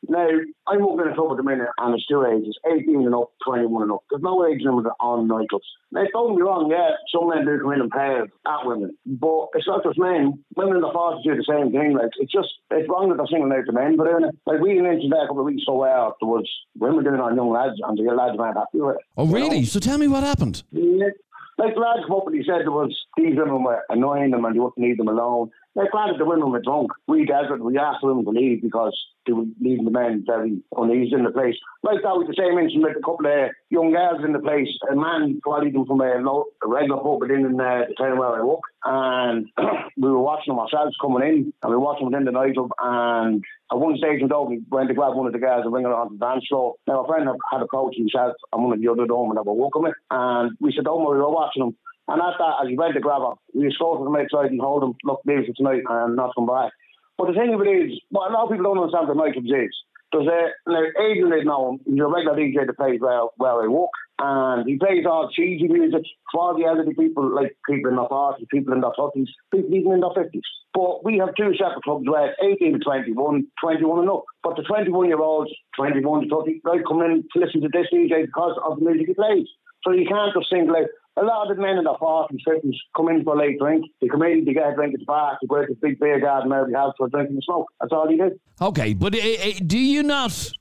[0.10, 0.28] Now,
[0.68, 3.84] I'm in a club at the minute, and it's two ages 18 and up, 21
[3.84, 4.04] and up.
[4.10, 5.68] There's no age limit on nightclubs.
[5.92, 8.98] Now, don't get me wrong, yeah, some men do come in and pay at women,
[9.06, 10.44] but it's not just men.
[10.56, 11.94] Women in the forties do the same thing.
[11.94, 14.80] Like, it's just, it's wrong that they're singling out the men, but then, like, we
[14.82, 15.84] mentioned that a couple of weeks ago,
[16.22, 19.02] was women doing it on young lads, and the lads weren't happy with it.
[19.16, 19.66] Oh, really?
[19.66, 20.64] So tell me what happened.
[20.72, 21.12] Yeah.
[21.58, 24.46] Like the lads come up and he said there was these women were annoying them
[24.46, 25.50] and you wouldn't leave them alone.
[25.76, 26.92] Like granted the women were drunk.
[27.08, 30.58] We desert we asked the women to leave because they were leaving the men very
[30.76, 31.56] uneasy in the place.
[31.84, 34.70] Like that with the same incident with a couple of young girls in the place.
[34.90, 38.42] A man followed them from a, low, a regular pub within uh, the town where
[38.42, 39.48] I work and
[39.98, 42.72] we were watching them ourselves coming in and we were watching them within the nightclub
[42.80, 45.84] and at one stage in we went to grab one of the girls and bring
[45.84, 46.76] her onto the dance floor.
[46.88, 49.84] Now a friend had, approached himself and one of the other women that were working
[49.84, 51.76] with and we said, don't worry, we were watching them.
[52.08, 54.84] And at that, as he went to grab her, we escorted him outside and hold
[54.84, 56.72] him, look, leave for tonight and not come back.
[57.18, 59.52] But the thing of it is, what a lot of people don't understand the nightclubs
[59.52, 59.76] is,
[60.14, 63.64] there's a, now Adrian didn't know him, he's a regular DJ that plays where, where
[63.64, 67.98] I work, and he plays all cheesy music for the elderly people, like people in
[67.98, 70.48] their 40s, people in their 30s, people even in their 50s.
[70.74, 74.24] But we have two separate clubs where it's 18 to 21, 21 and up.
[74.44, 77.88] But the 21 year olds, 21 to 30, they come in to listen to this
[77.92, 79.48] DJ because of the music he plays.
[79.84, 80.90] So you can't just single out.
[81.20, 83.86] A lot of the men in their 40s, 50s come in for a late drink.
[84.02, 86.00] They come in, they get a drink at the bar, they go to the big
[86.00, 87.68] beer garden where we have for a drink and smoke.
[87.82, 88.40] That's all you do.
[88.62, 90.52] Okay, but uh, uh, do you not?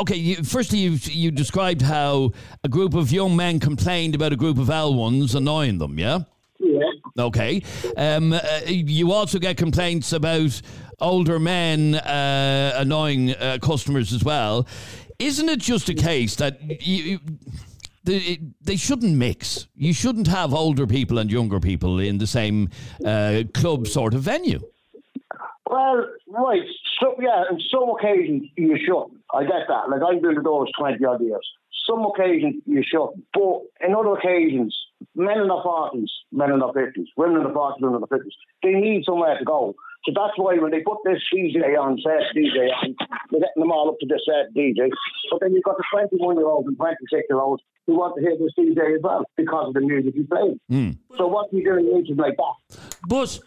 [0.00, 4.36] Okay, you, firstly, you you described how a group of young men complained about a
[4.36, 5.98] group of L ones annoying them.
[5.98, 6.20] Yeah.
[6.58, 6.80] Yeah.
[7.18, 7.62] Okay.
[7.96, 10.60] Um, uh, you also get complaints about
[11.00, 14.66] older men uh, annoying uh, customers as well.
[15.18, 17.20] Isn't it just a case that you, you
[18.04, 19.68] they, they shouldn't mix?
[19.74, 22.68] You shouldn't have older people and younger people in the same
[23.04, 24.60] uh, club sort of venue.
[25.70, 26.62] Well, right.
[27.00, 29.22] So, yeah, on some occasions you shouldn't.
[29.32, 29.88] I get that.
[29.88, 31.48] Like, I've been to those 20 odd years.
[31.88, 33.24] Some occasions you shouldn't.
[33.32, 34.76] But in other occasions,
[35.14, 38.18] men in their 40s, men in their 50s, women in their 40s, women in their
[38.18, 39.74] 50s, they need somewhere to go.
[40.04, 42.96] So that's why when they put this DJ on, set DJ on,
[43.30, 44.90] they're getting them all up to this set DJ.
[45.30, 48.20] But then you've got the 21 year olds and 26 year olds who want to
[48.20, 50.58] hear this DJ as well because of the music he's playing.
[50.68, 50.90] Hmm.
[51.16, 52.78] So what do you do in ages like that?
[53.06, 53.38] But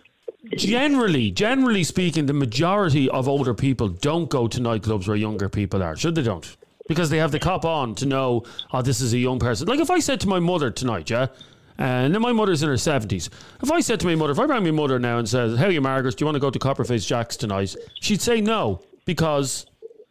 [0.56, 5.84] generally, generally speaking, the majority of older people don't go to nightclubs where younger people
[5.84, 5.98] are.
[5.98, 6.56] Should they don't?
[6.88, 9.68] Because they have the cop on to know, oh, this is a young person.
[9.68, 11.28] Like if I said to my mother tonight, yeah,
[11.78, 13.30] and then my mother's in her 70s.
[13.62, 15.66] If I said to my mother, if I rang my mother now and says, How
[15.66, 16.18] are you, Margaret?
[16.18, 17.76] Do you want to go to Copperface Jack's tonight?
[18.00, 19.66] She'd say no because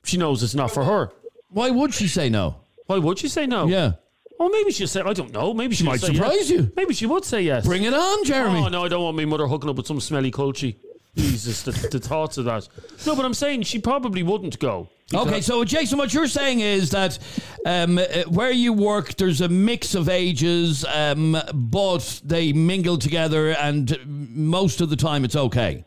[0.04, 1.10] she knows it's not for her.
[1.48, 2.56] Why would she say no?
[2.86, 3.66] Why would she say no?
[3.66, 3.92] Yeah.
[4.38, 5.54] Oh, maybe she'll say, I don't know.
[5.54, 6.50] Maybe she might say surprise yes.
[6.50, 6.72] you.
[6.76, 7.64] Maybe she would say yes.
[7.64, 8.64] Bring it on, Jeremy.
[8.64, 10.72] Oh, no, I don't want my mother hooking up with some smelly culture.
[11.16, 12.68] Jesus, the, the thoughts of that.
[13.06, 14.88] No, but I'm saying she probably wouldn't go.
[15.12, 17.18] Okay, so Jason, what you're saying is that
[17.66, 23.50] um, uh, where you work, there's a mix of ages, um, but they mingle together,
[23.50, 25.84] and most of the time it's okay.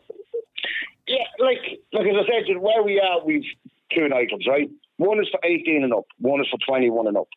[1.08, 3.44] Yeah, like like as I said, where we are, we've
[3.92, 4.70] two nightclubs, right?
[4.98, 7.28] One is for 18 and up, one is for 21 and up.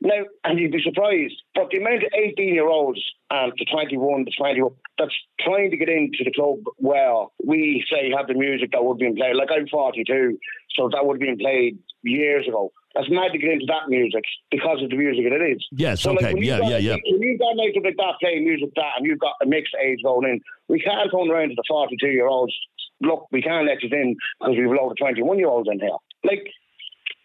[0.00, 4.26] Now, and you'd be surprised, but the amount of 18 year olds and the 21
[4.26, 8.34] to 20 up that's trying to get into the club where we say have the
[8.34, 9.36] music that would be played.
[9.36, 10.38] Like I'm 42,
[10.76, 12.72] so that would have been played years ago.
[12.94, 15.66] That's mad to get into that music because of the music that it is.
[15.72, 16.96] Yes, So, okay, you've yeah, got- yeah, yeah.
[17.10, 19.98] When you've got like like that playing music that, and you've got a mixed age
[20.04, 22.54] going in, we can't turn around to the 42 year olds.
[23.00, 25.80] Look, we can't let you in because we've a load of 21 year olds in
[25.80, 25.90] here.
[26.22, 26.46] Like,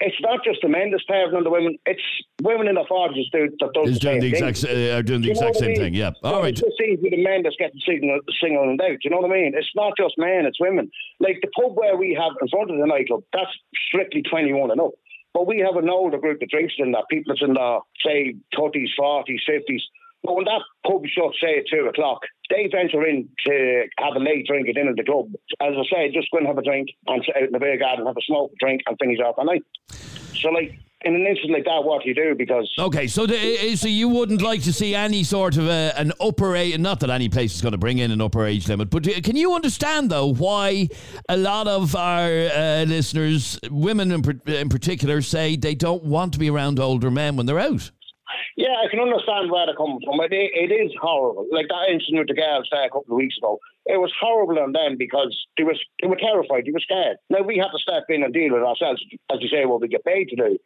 [0.02, 2.02] it's not just the men that's paying on the women; it's
[2.42, 5.22] women in their 40s that do that does the doing the exact uh, are doing
[5.22, 5.78] the Do exact I same mean?
[5.78, 5.94] thing.
[5.94, 6.12] Yeah.
[6.22, 6.50] So All right.
[6.50, 9.04] It just to the men that's getting signal, singling out.
[9.04, 9.54] You know what I mean?
[9.56, 10.90] It's not just men; it's women.
[11.20, 13.52] Like the pub where we have in front of the nightclub, that's
[13.88, 14.92] strictly 21 and up.
[15.34, 17.06] But we have an older group that drinks in that.
[17.10, 19.84] People that's in their say 30s, 40s, 50s.
[20.24, 24.20] But when that pub shuts, say at two o'clock, they venture in to have a
[24.20, 25.28] late drink at end of the club.
[25.62, 27.78] As I say, just go and have a drink and sit out in the beer
[27.78, 29.64] garden, have a smoke, drink, and finish off the night.
[30.36, 32.36] So, like in an instance like that, what do you do?
[32.36, 35.94] Because Okay, so the, uh, so you wouldn't like to see any sort of a,
[35.98, 38.68] an upper age, not that any place is going to bring in an upper age
[38.68, 40.90] limit, but uh, can you understand though why
[41.30, 46.40] a lot of our uh, listeners, women in, in particular, say they don't want to
[46.40, 47.92] be around older men when they're out?
[48.56, 50.20] Yeah, I can understand where they're coming from.
[50.22, 51.48] It, it is horrible.
[51.52, 53.60] Like that incident with the girls there a couple of weeks ago.
[53.86, 57.18] It was horrible on them because they was they were terrified, they were scared.
[57.30, 59.88] Now we have to step in and deal with ourselves, as you say, what we
[59.88, 60.58] get paid to do.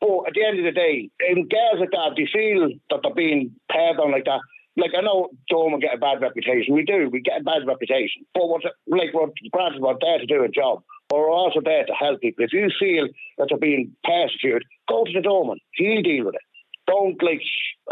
[0.00, 3.14] But at the end of the day, in girls like that, they feel that they're
[3.14, 4.40] being paid on like that.
[4.76, 6.74] Like I know Dorman get a bad reputation.
[6.74, 8.26] We do, we get a bad reputation.
[8.34, 10.82] But what like what granted we're there to do a job.
[11.08, 12.44] But we're also there to help people.
[12.44, 13.06] If you feel
[13.38, 15.60] that they're being persecuted, go to the Dorman.
[15.72, 16.45] He'll deal with it
[16.86, 17.42] don't like,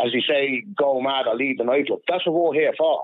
[0.05, 2.01] as you say, go mad or leave the nightclub.
[2.09, 3.03] That's what we're here for.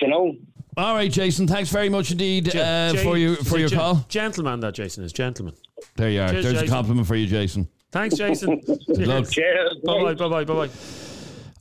[0.00, 0.34] You know.
[0.76, 1.46] All right, Jason.
[1.46, 4.04] Thanks very much indeed uh, Jay- for your for your gen- call.
[4.08, 5.54] Gentleman, that Jason is gentleman.
[5.96, 6.28] There you are.
[6.28, 7.68] Cheers, There's a compliment for you, Jason.
[7.92, 8.60] Thanks, Jason.
[8.88, 9.30] luck.
[9.30, 9.76] Cheers.
[9.84, 10.14] Bye bye.
[10.14, 10.44] Bye bye.
[10.44, 10.70] Bye bye.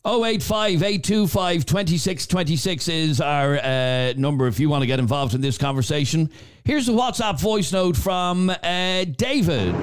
[0.08, 5.58] 085 825 2626 is our uh, number if you want to get involved in this
[5.58, 6.30] conversation.
[6.64, 9.74] Here's a WhatsApp voice note from uh, David.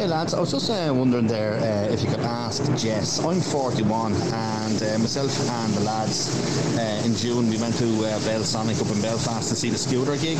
[0.00, 3.22] Hey lads, I was just uh, wondering there uh, if you could ask Jess.
[3.22, 8.18] I'm 41 and uh, myself and the lads uh, in June we went to uh,
[8.20, 10.38] Belsonic up in Belfast to see the Scooter gig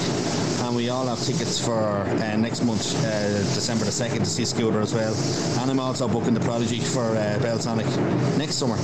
[0.64, 2.90] and we all have tickets for uh, next month,
[3.52, 5.14] December the 2nd to see Scooter as well.
[5.61, 7.84] And I'm also booking the Prodigy for Belsonic
[8.38, 8.78] next summer.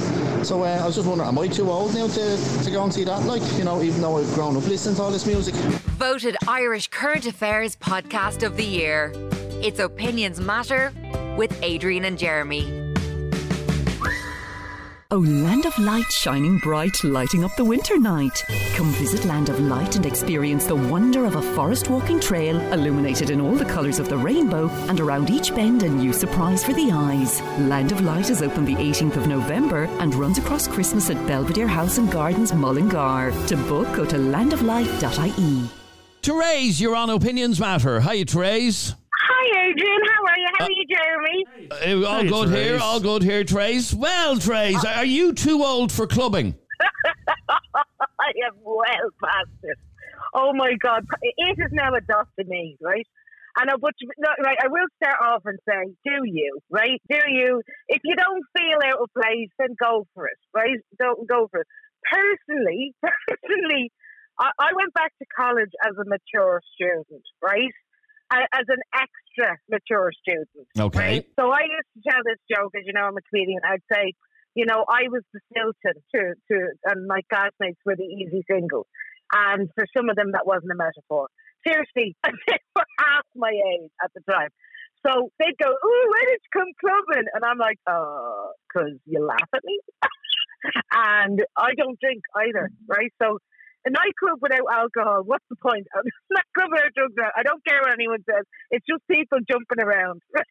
[0.44, 3.04] So I was just wondering, am I too old now to, to go and see
[3.04, 3.22] that?
[3.22, 5.54] Like, you know, even though I've grown up listening to all this music.
[5.96, 9.14] Voted Irish Current Affairs Podcast of the Year.
[9.66, 10.92] It's Opinions Matter
[11.36, 12.94] with Adrian and Jeremy.
[15.10, 18.44] Oh, Land of Light shining bright, lighting up the winter night.
[18.76, 23.30] Come visit Land of Light and experience the wonder of a forest walking trail illuminated
[23.30, 26.72] in all the colours of the rainbow and around each bend a new surprise for
[26.72, 27.42] the eyes.
[27.58, 31.66] Land of Light is open the 18th of November and runs across Christmas at Belvedere
[31.66, 33.32] House and Gardens, Mullingar.
[33.48, 35.68] To book, go to landoflight.ie.
[36.22, 38.00] Therese, you're on Opinions Matter.
[38.00, 38.94] Hiya, Therese.
[39.66, 40.00] Hi, Adrian.
[40.14, 40.46] How are you?
[40.58, 42.04] How are you, Jeremy?
[42.04, 43.92] Uh, all Hey, good here, all good here, Trace.
[43.92, 46.54] Well, Therese, are you too old for clubbing?
[47.50, 49.76] I am well past it.
[50.34, 53.06] Oh my God, it is now adopted me, right?
[53.58, 57.00] And I, but no, right, I will start off and say, do you, right?
[57.10, 57.62] Do you?
[57.88, 60.78] If you don't feel out of place, then go for it, right?
[61.00, 61.66] Don't go for it.
[62.12, 63.90] Personally, personally,
[64.38, 67.72] I, I went back to college as a mature student, right?
[68.32, 70.66] As an extra mature student.
[70.78, 70.98] Okay.
[70.98, 71.26] Right?
[71.38, 73.60] So I used to tell this joke, as you know, I'm a comedian.
[73.64, 74.12] I'd say,
[74.54, 76.56] you know, I was the Stilton to, to,
[76.86, 78.86] and my classmates were the easy single.
[79.32, 81.28] And for some of them, that wasn't a metaphor.
[81.66, 84.48] Seriously, they were half my age at the time.
[85.06, 87.26] So they'd go, ooh, where did you come clubbing?
[87.34, 89.78] And I'm like, uh, because you laugh at me.
[90.92, 93.12] and I don't drink either, right?
[93.22, 93.38] So
[93.86, 95.86] a nightclub without alcohol, what's the point?
[95.96, 97.14] I'm not club without drugs.
[97.36, 98.44] I don't care what anyone says.
[98.70, 100.22] It's just people jumping around.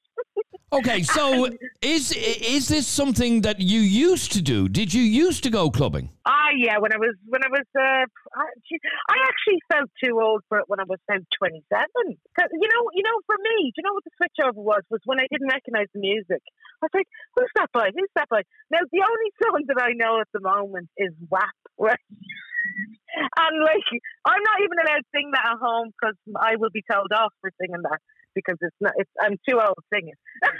[0.73, 1.47] Okay, so
[1.81, 4.67] is is this something that you used to do?
[4.67, 6.09] Did you used to go clubbing?
[6.25, 6.79] Ah, yeah.
[6.79, 8.03] When I was, when I was, uh,
[8.35, 8.45] I
[9.13, 12.17] I actually felt too old for it when I was about twenty-seven.
[12.35, 14.81] 'Cause, You know, you know, for me, do you know what the switchover was?
[14.89, 16.41] Was when I didn't recognise the music.
[16.81, 17.07] I was like,
[17.37, 17.91] "Who's that by?
[17.95, 21.55] Who's that by?" Now, the only song that I know at the moment is WAP,
[21.77, 21.99] right?
[23.37, 23.87] And like,
[24.25, 27.31] I'm not even allowed to sing that at home because I will be told off
[27.41, 27.99] for singing that
[28.35, 28.93] because it's not.
[28.97, 30.13] It's I'm too old singing.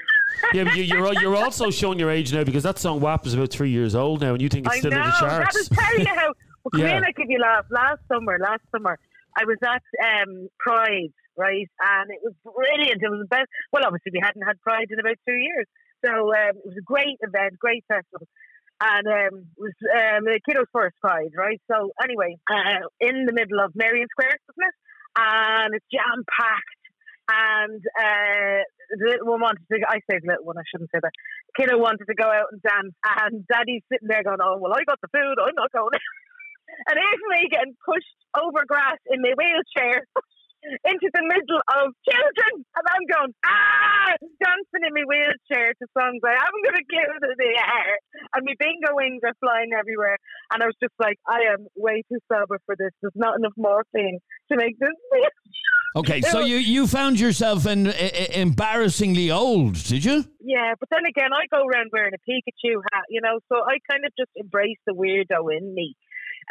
[0.53, 3.33] Yeah, but you- you're you're also showing your age now because that song WAP is
[3.35, 5.01] about three years old now, and you think it's I still know.
[5.01, 5.69] in the charts.
[5.69, 6.33] That will tell you how.
[6.65, 7.01] Well, come Yeah.
[7.05, 7.65] I give you laugh.
[7.69, 8.97] Last summer, last summer,
[9.37, 13.03] I was at um, Pride, right, and it was brilliant.
[13.03, 13.45] It was the best.
[13.71, 15.67] Well, obviously, we hadn't had Pride in about two years,
[16.03, 18.25] so um, it was a great event, great festival.
[18.81, 21.61] And um, it was um, kiddos' first Pride, right?
[21.71, 24.75] So anyway, uh, in the middle of Merrion Square, isn't it?
[25.17, 26.83] And it's jam packed.
[27.27, 28.61] And uh,
[28.93, 29.81] the little one wanted to.
[29.87, 30.57] I say the little one.
[30.57, 31.15] I shouldn't say that.
[31.57, 34.85] Kiddo wanted to go out and dance, and Daddy's sitting there going, "Oh well, I
[34.85, 35.35] got the food.
[35.41, 35.89] I'm not going."
[36.89, 40.05] and here's me getting pushed over grass in my wheelchair
[40.89, 46.21] into the middle of children, and I'm going ah, dancing in my wheelchair to songs
[46.21, 47.97] "I'm gonna give it the air,"
[48.33, 48.55] and my
[49.25, 50.17] are flying everywhere,
[50.53, 52.91] and I was just like, "I am way too sober for this.
[53.01, 54.19] There's not enough morphine
[54.51, 54.89] to make this."
[55.97, 60.25] Okay, so you, you found yourself in, i- embarrassingly old, did you?
[60.43, 63.79] Yeah, but then again, I go around wearing a Pikachu hat, you know, so I
[63.89, 65.95] kind of just embrace the weirdo in me.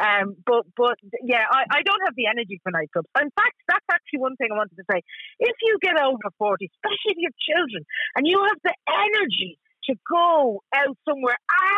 [0.00, 3.06] Um, but but yeah, I, I don't have the energy for nightclubs.
[3.20, 5.02] In fact, that's actually one thing I wanted to say.
[5.38, 7.84] If you get over forty, especially if you have children,
[8.16, 9.58] and you have the energy
[9.88, 11.36] to go out somewhere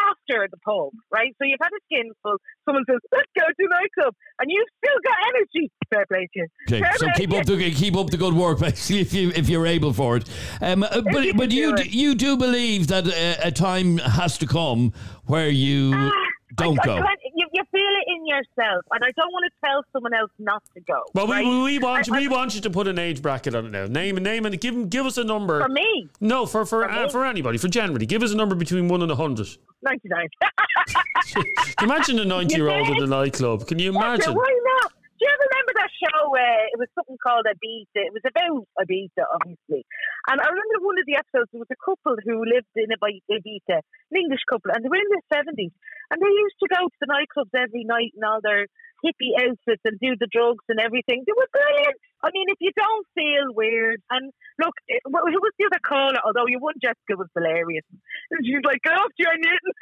[0.08, 1.34] after the pub, right?
[1.38, 2.36] So you've had a skinful.
[2.64, 5.70] Someone says, "Let's go to nightclub," and you've still got energy.
[5.92, 6.46] Fair play to you.
[6.68, 7.56] Okay, Fair so keep up you.
[7.56, 10.28] the keep up the good work, basically, if you if you're able for it.
[10.60, 14.38] Um, uh, but you but you do you do believe that a, a time has
[14.38, 14.92] to come
[15.26, 16.10] where you
[16.56, 16.96] don't I, I go.
[17.02, 20.30] can't- you, you feel it in yourself, and I don't want to tell someone else
[20.38, 21.02] not to go.
[21.14, 21.44] Well, we, right?
[21.46, 23.70] we, we want I- we I- want you to put an age bracket on it
[23.70, 23.86] now.
[23.86, 25.60] Name and name and give give us a number.
[25.62, 26.08] For me?
[26.20, 28.06] No, for for For uh, for anybody, for generally.
[28.06, 29.48] Give us a number between one and a hundred.
[29.82, 30.28] 99.
[31.82, 33.66] Imagine a ninety year old in a nightclub.
[33.66, 34.34] Can you Yeah, imagine?
[34.34, 34.92] why not?
[35.16, 36.28] Do you remember that show?
[36.28, 38.04] Uh, it was something called Ibiza.
[38.04, 39.88] It was about Ibiza, obviously.
[40.28, 43.24] And I remember one of the episodes, there was a couple who lived in Ibi-
[43.32, 45.72] Ibiza, an English couple, and they were in their 70s.
[46.12, 48.68] And they used to go to the nightclubs every night in all their
[49.04, 51.24] hippie outfits and do the drugs and everything.
[51.24, 51.96] They were brilliant.
[52.22, 56.20] I mean, if you don't feel weird, and look, it, who was the other caller?
[56.24, 57.84] Although you one Jessica was hilarious.
[58.30, 59.76] And she was like, get off your knitting.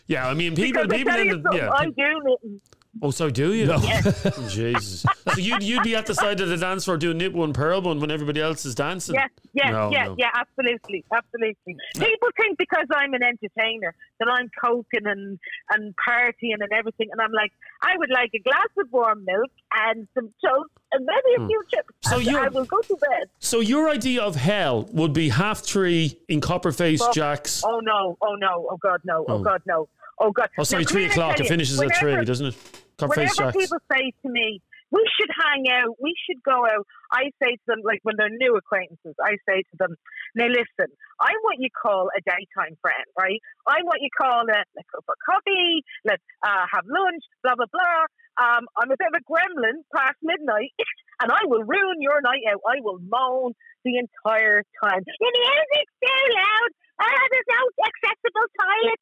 [0.06, 1.70] yeah, I mean, people Because I people tell in the yeah.
[1.70, 2.60] I do knitting.
[3.02, 3.66] Oh, so do you?
[3.66, 3.78] No.
[4.48, 5.02] Jesus.
[5.02, 7.80] So you'd you'd be at the side of the dance floor doing nip one, purl
[7.82, 9.14] one when everybody else is dancing.
[9.14, 10.16] Yeah, yeah, No, yeah, no.
[10.18, 11.76] yeah, absolutely, absolutely.
[11.94, 15.38] People think because I'm an entertainer that I'm coking and
[15.70, 19.50] and partying and everything, and I'm like, I would like a glass of warm milk
[19.72, 21.46] and some toast and maybe a Hmm.
[21.46, 21.88] few chips.
[22.02, 23.28] So and you're- I will go to bed.
[23.38, 27.14] So your idea of hell would be half three in Copperface Fuck.
[27.14, 27.62] Jacks.
[27.64, 28.18] Oh no!
[28.20, 28.66] Oh no!
[28.68, 29.00] Oh god!
[29.04, 29.24] No!
[29.28, 29.42] Oh, Oh.
[29.42, 29.62] god!
[29.64, 29.88] No!
[30.20, 30.50] Oh god!
[30.58, 31.40] Oh, sorry, Now, three come here, I o'clock.
[31.40, 32.56] It finishes at three, doesn't it?
[32.98, 34.60] Copperface Whenever people say to me,
[34.90, 35.96] we should hang out.
[36.02, 36.86] We should go out.
[37.10, 39.96] I say to them, like when they're new acquaintances, I say to them,
[40.34, 43.40] now listen, I'm what you call a daytime friend, right?
[43.66, 47.70] I'm what you call a let's go for coffee, let's uh, have lunch, blah blah
[47.72, 48.04] blah.
[48.38, 50.72] Um, I'm a bit of a gremlin past midnight,
[51.22, 52.60] and I will ruin your night out.
[52.68, 53.52] I will moan
[53.84, 55.02] the entire time.
[55.04, 56.70] The music's too loud.
[57.02, 59.00] Ah, there's no accessible toilet.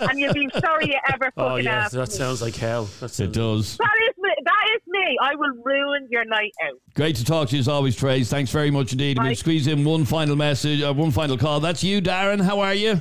[0.00, 2.14] And you'll be sorry you ever fucking Oh yeah, asked that me.
[2.14, 2.88] sounds like hell.
[3.00, 3.76] That's It does.
[3.76, 4.30] That is me.
[4.44, 5.16] That is me.
[5.22, 6.74] I will ruin your night out.
[6.94, 8.28] Great to talk to you as always, Trace.
[8.30, 9.18] Thanks very much indeed.
[9.20, 11.60] We'll squeeze in one final message, uh, one final call.
[11.60, 12.40] That's you, Darren.
[12.40, 13.00] How are you?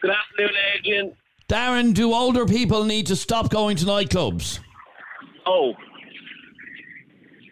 [0.00, 1.16] Good afternoon, Adrian.
[1.48, 4.60] Darren, do older people need to stop going to nightclubs?
[5.46, 5.72] Oh,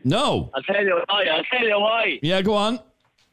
[0.04, 0.50] No.
[0.54, 1.24] I'll tell you why.
[1.24, 2.18] I'll tell you why.
[2.22, 2.78] Yeah, go on.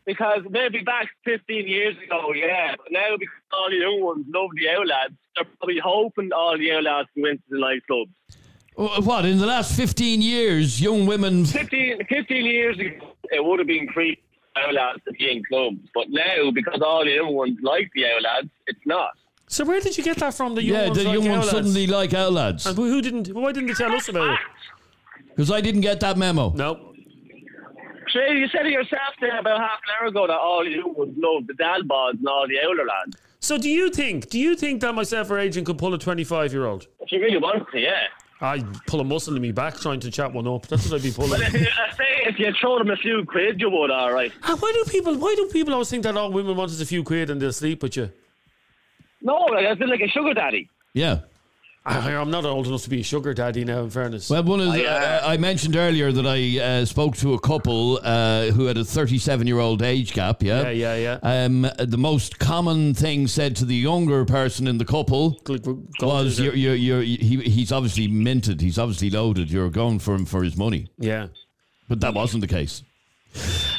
[0.06, 2.76] Because maybe back 15 years ago, yeah.
[2.78, 6.70] But now, because all the young ones love the outlads, they're probably hoping all the
[6.70, 9.06] outlads go into the nightclubs.
[9.06, 11.46] What, in the last 15 years, young women.
[11.46, 14.18] 15, 15 years ago, it would have been free
[14.56, 15.80] for outlads to be in clubs.
[15.94, 19.12] But now, because all the young ones like the outlads, it's not.
[19.54, 20.56] So where did you get that from?
[20.56, 22.66] The young Yeah, ones the like young ones suddenly like outlads.
[22.66, 23.28] And who didn't?
[23.36, 24.40] Why didn't they tell us about it?
[25.30, 26.52] Because I didn't get that memo.
[26.54, 26.96] No.
[28.08, 30.96] Shay, you said it yourself there about half an hour ago that all you young
[30.96, 33.16] ones love the dad bods and all the outlaw lads.
[33.42, 34.30] So do you think?
[34.30, 36.88] Do you think that myself or Adrian could pull a twenty-five-year-old?
[37.02, 38.08] If you really want to, yeah.
[38.42, 40.68] I'd pull a muscle in me back trying to chat one up.
[40.68, 41.40] That's what I'd be pulling.
[41.40, 44.12] But if you, I say if you throw them a few quid, you would, all
[44.12, 44.32] right.
[44.42, 45.16] Ah, why do people?
[45.16, 47.54] Why do people always think that all women want is a few quid and they'll
[47.54, 48.10] sleep with you?
[49.24, 50.70] No, like, I feel like a sugar daddy.
[50.94, 51.20] Yeah.
[51.86, 53.82] I, I'm not old enough to be a sugar daddy now.
[53.82, 54.30] In fairness.
[54.30, 57.34] Well, one of the, I, uh, uh, I mentioned earlier that I uh, spoke to
[57.34, 60.42] a couple uh, who had a 37 year old age gap.
[60.42, 61.44] Yeah, Yeah, yeah, yeah.
[61.46, 65.42] Um, the most common thing said to the younger person in the couple
[66.00, 68.62] was, you're, you're, you're, he, "He's obviously minted.
[68.62, 69.52] He's obviously loaded.
[69.52, 71.28] You're going for him for his money." yeah.
[71.90, 72.82] But that wasn't the case.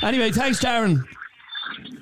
[0.03, 1.05] Anyway, thanks, Darren.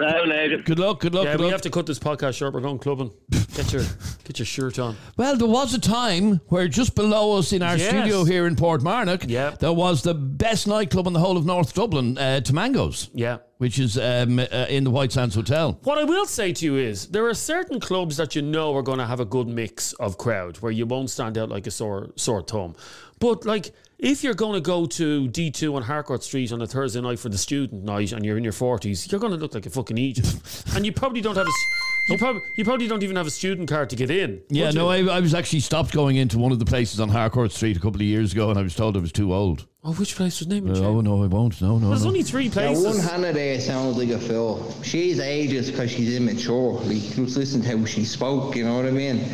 [0.07, 1.01] Good luck.
[1.01, 1.25] Good luck.
[1.25, 1.53] Yeah, good we luck.
[1.53, 2.55] have to cut this podcast short.
[2.55, 3.13] We're going clubbing.
[3.55, 3.83] Get your
[4.25, 4.97] get your shirt on.
[5.17, 7.89] Well, there was a time where just below us in our Yes.
[7.89, 9.59] studio here in Portmarnock, Yep.
[9.61, 13.11] there was the best nightclub in the whole of North Dublin, uh, Tamangos.
[13.15, 13.39] Yeah.
[13.59, 15.79] Which is um, uh, in the White Sands Hotel.
[15.85, 18.83] What I will say to you is there are certain clubs that you know are
[18.83, 21.71] going to have a good mix of crowd where you won't stand out like a
[21.71, 22.75] sore sore thumb.
[23.21, 23.73] But like
[24.03, 27.29] if you're going to go to D2 on Harcourt Street on a Thursday night for
[27.29, 29.97] the student night and you're in your 40s, you're going to look like a fucking
[29.97, 30.65] Egypt.
[30.75, 33.31] and you probably don't have a s- you probably you probably don't even have a
[33.31, 34.43] student card to get in.
[34.51, 34.89] Yeah, no.
[34.89, 37.81] I, I was actually stopped going into one of the places on Harcourt Street a
[37.81, 39.69] couple of years ago and I was told I was too old.
[39.85, 40.77] Oh, which place was named?
[40.77, 41.63] Uh, oh, no, I won't.
[41.63, 41.89] No, no.
[41.91, 42.09] There's no.
[42.09, 42.85] only three Now, places.
[42.85, 44.75] one Hannah there sounds like a fool.
[44.83, 46.73] She's ages because she's immature.
[46.81, 49.25] Like, just listen to how she spoke, you know what I mean?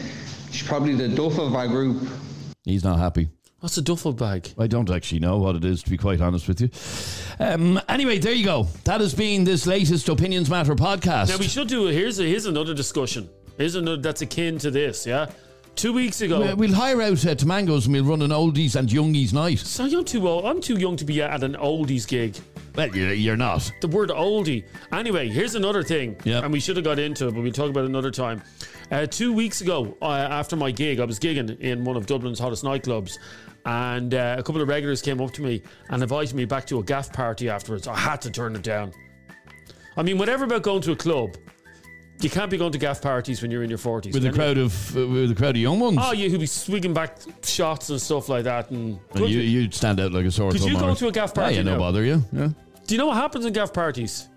[0.51, 2.07] She's probably the duff of our group.
[2.65, 3.29] He's not happy.
[3.61, 4.53] What's a duffel bag?
[4.57, 6.71] I don't actually know what it is, to be quite honest with you.
[7.45, 8.69] Um, anyway, there you go.
[8.85, 11.29] That has been this latest Opinions Matter podcast.
[11.31, 11.87] Now we should do.
[11.87, 13.29] Here's a, here's another discussion.
[13.57, 15.05] Here's another that's akin to this.
[15.09, 15.31] Yeah,
[15.75, 16.41] two weeks ago.
[16.55, 19.59] We- We'll hire out uh, Tamangos and we'll run an oldies and youngies night.
[19.59, 20.45] So you're too old.
[20.45, 22.37] I'm too young to be at an oldies gig.
[22.79, 23.73] Well, you're, you're not.
[23.81, 24.65] The word oldie.
[24.93, 26.17] Anyway, here's another thing.
[26.23, 26.45] Yep.
[26.45, 28.41] And we should have got into it, but we'll talk about it another time.
[28.93, 32.39] Uh, two weeks ago, uh, after my gig, I was gigging in one of Dublin's
[32.39, 33.19] hottest nightclubs.
[33.67, 35.61] And uh, a couple of regulars came up to me
[35.91, 37.89] and invited me back to a gaff party afterwards.
[37.89, 38.93] I had to turn it down.
[39.97, 41.37] I mean, whatever about going to a club,
[42.21, 44.15] you can't be going to gaff parties when you're in your 40s.
[44.15, 44.33] With a you?
[44.33, 45.99] crowd of uh, with a crowd of young ones.
[46.01, 48.71] Oh, you who'd be swigging back shots and stuff like that.
[48.71, 50.69] And Well, you, you'd stand out like a sore thumb.
[50.69, 52.25] you go to a gaff Yeah, party yeah, no bother you.
[52.33, 52.49] Yeah.
[52.89, 54.29] Do you know what happens in gaff parties?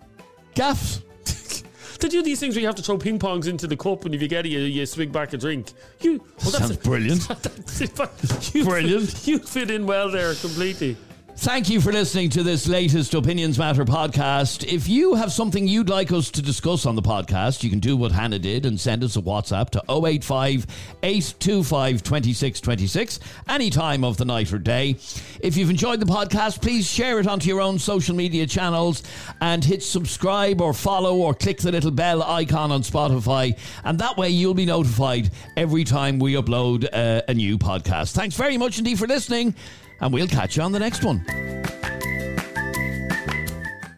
[0.53, 1.01] Gaffs.
[2.01, 4.15] They do these things where you have to throw ping pongs into the cup, and
[4.15, 5.71] if you get it, you, you swig back a drink.
[5.99, 7.27] You well, Sounds brilliant.
[8.55, 9.07] you Brilliant.
[9.07, 10.97] Fit, you fit in well there completely.
[11.41, 14.63] Thank you for listening to this latest Opinions Matter podcast.
[14.63, 17.97] If you have something you'd like us to discuss on the podcast, you can do
[17.97, 20.67] what Hannah did and send us a WhatsApp to 085
[21.01, 23.19] 825 2626
[23.49, 24.97] any time of the night or day.
[25.39, 29.01] If you've enjoyed the podcast, please share it onto your own social media channels
[29.41, 33.57] and hit subscribe or follow or click the little bell icon on Spotify.
[33.83, 38.11] And that way you'll be notified every time we upload uh, a new podcast.
[38.11, 39.55] Thanks very much indeed for listening
[40.01, 41.23] and we'll catch you on the next one.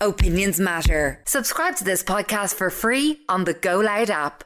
[0.02, 1.22] Opinions matter.
[1.26, 4.44] Subscribe to this podcast for free on the Go Loud app.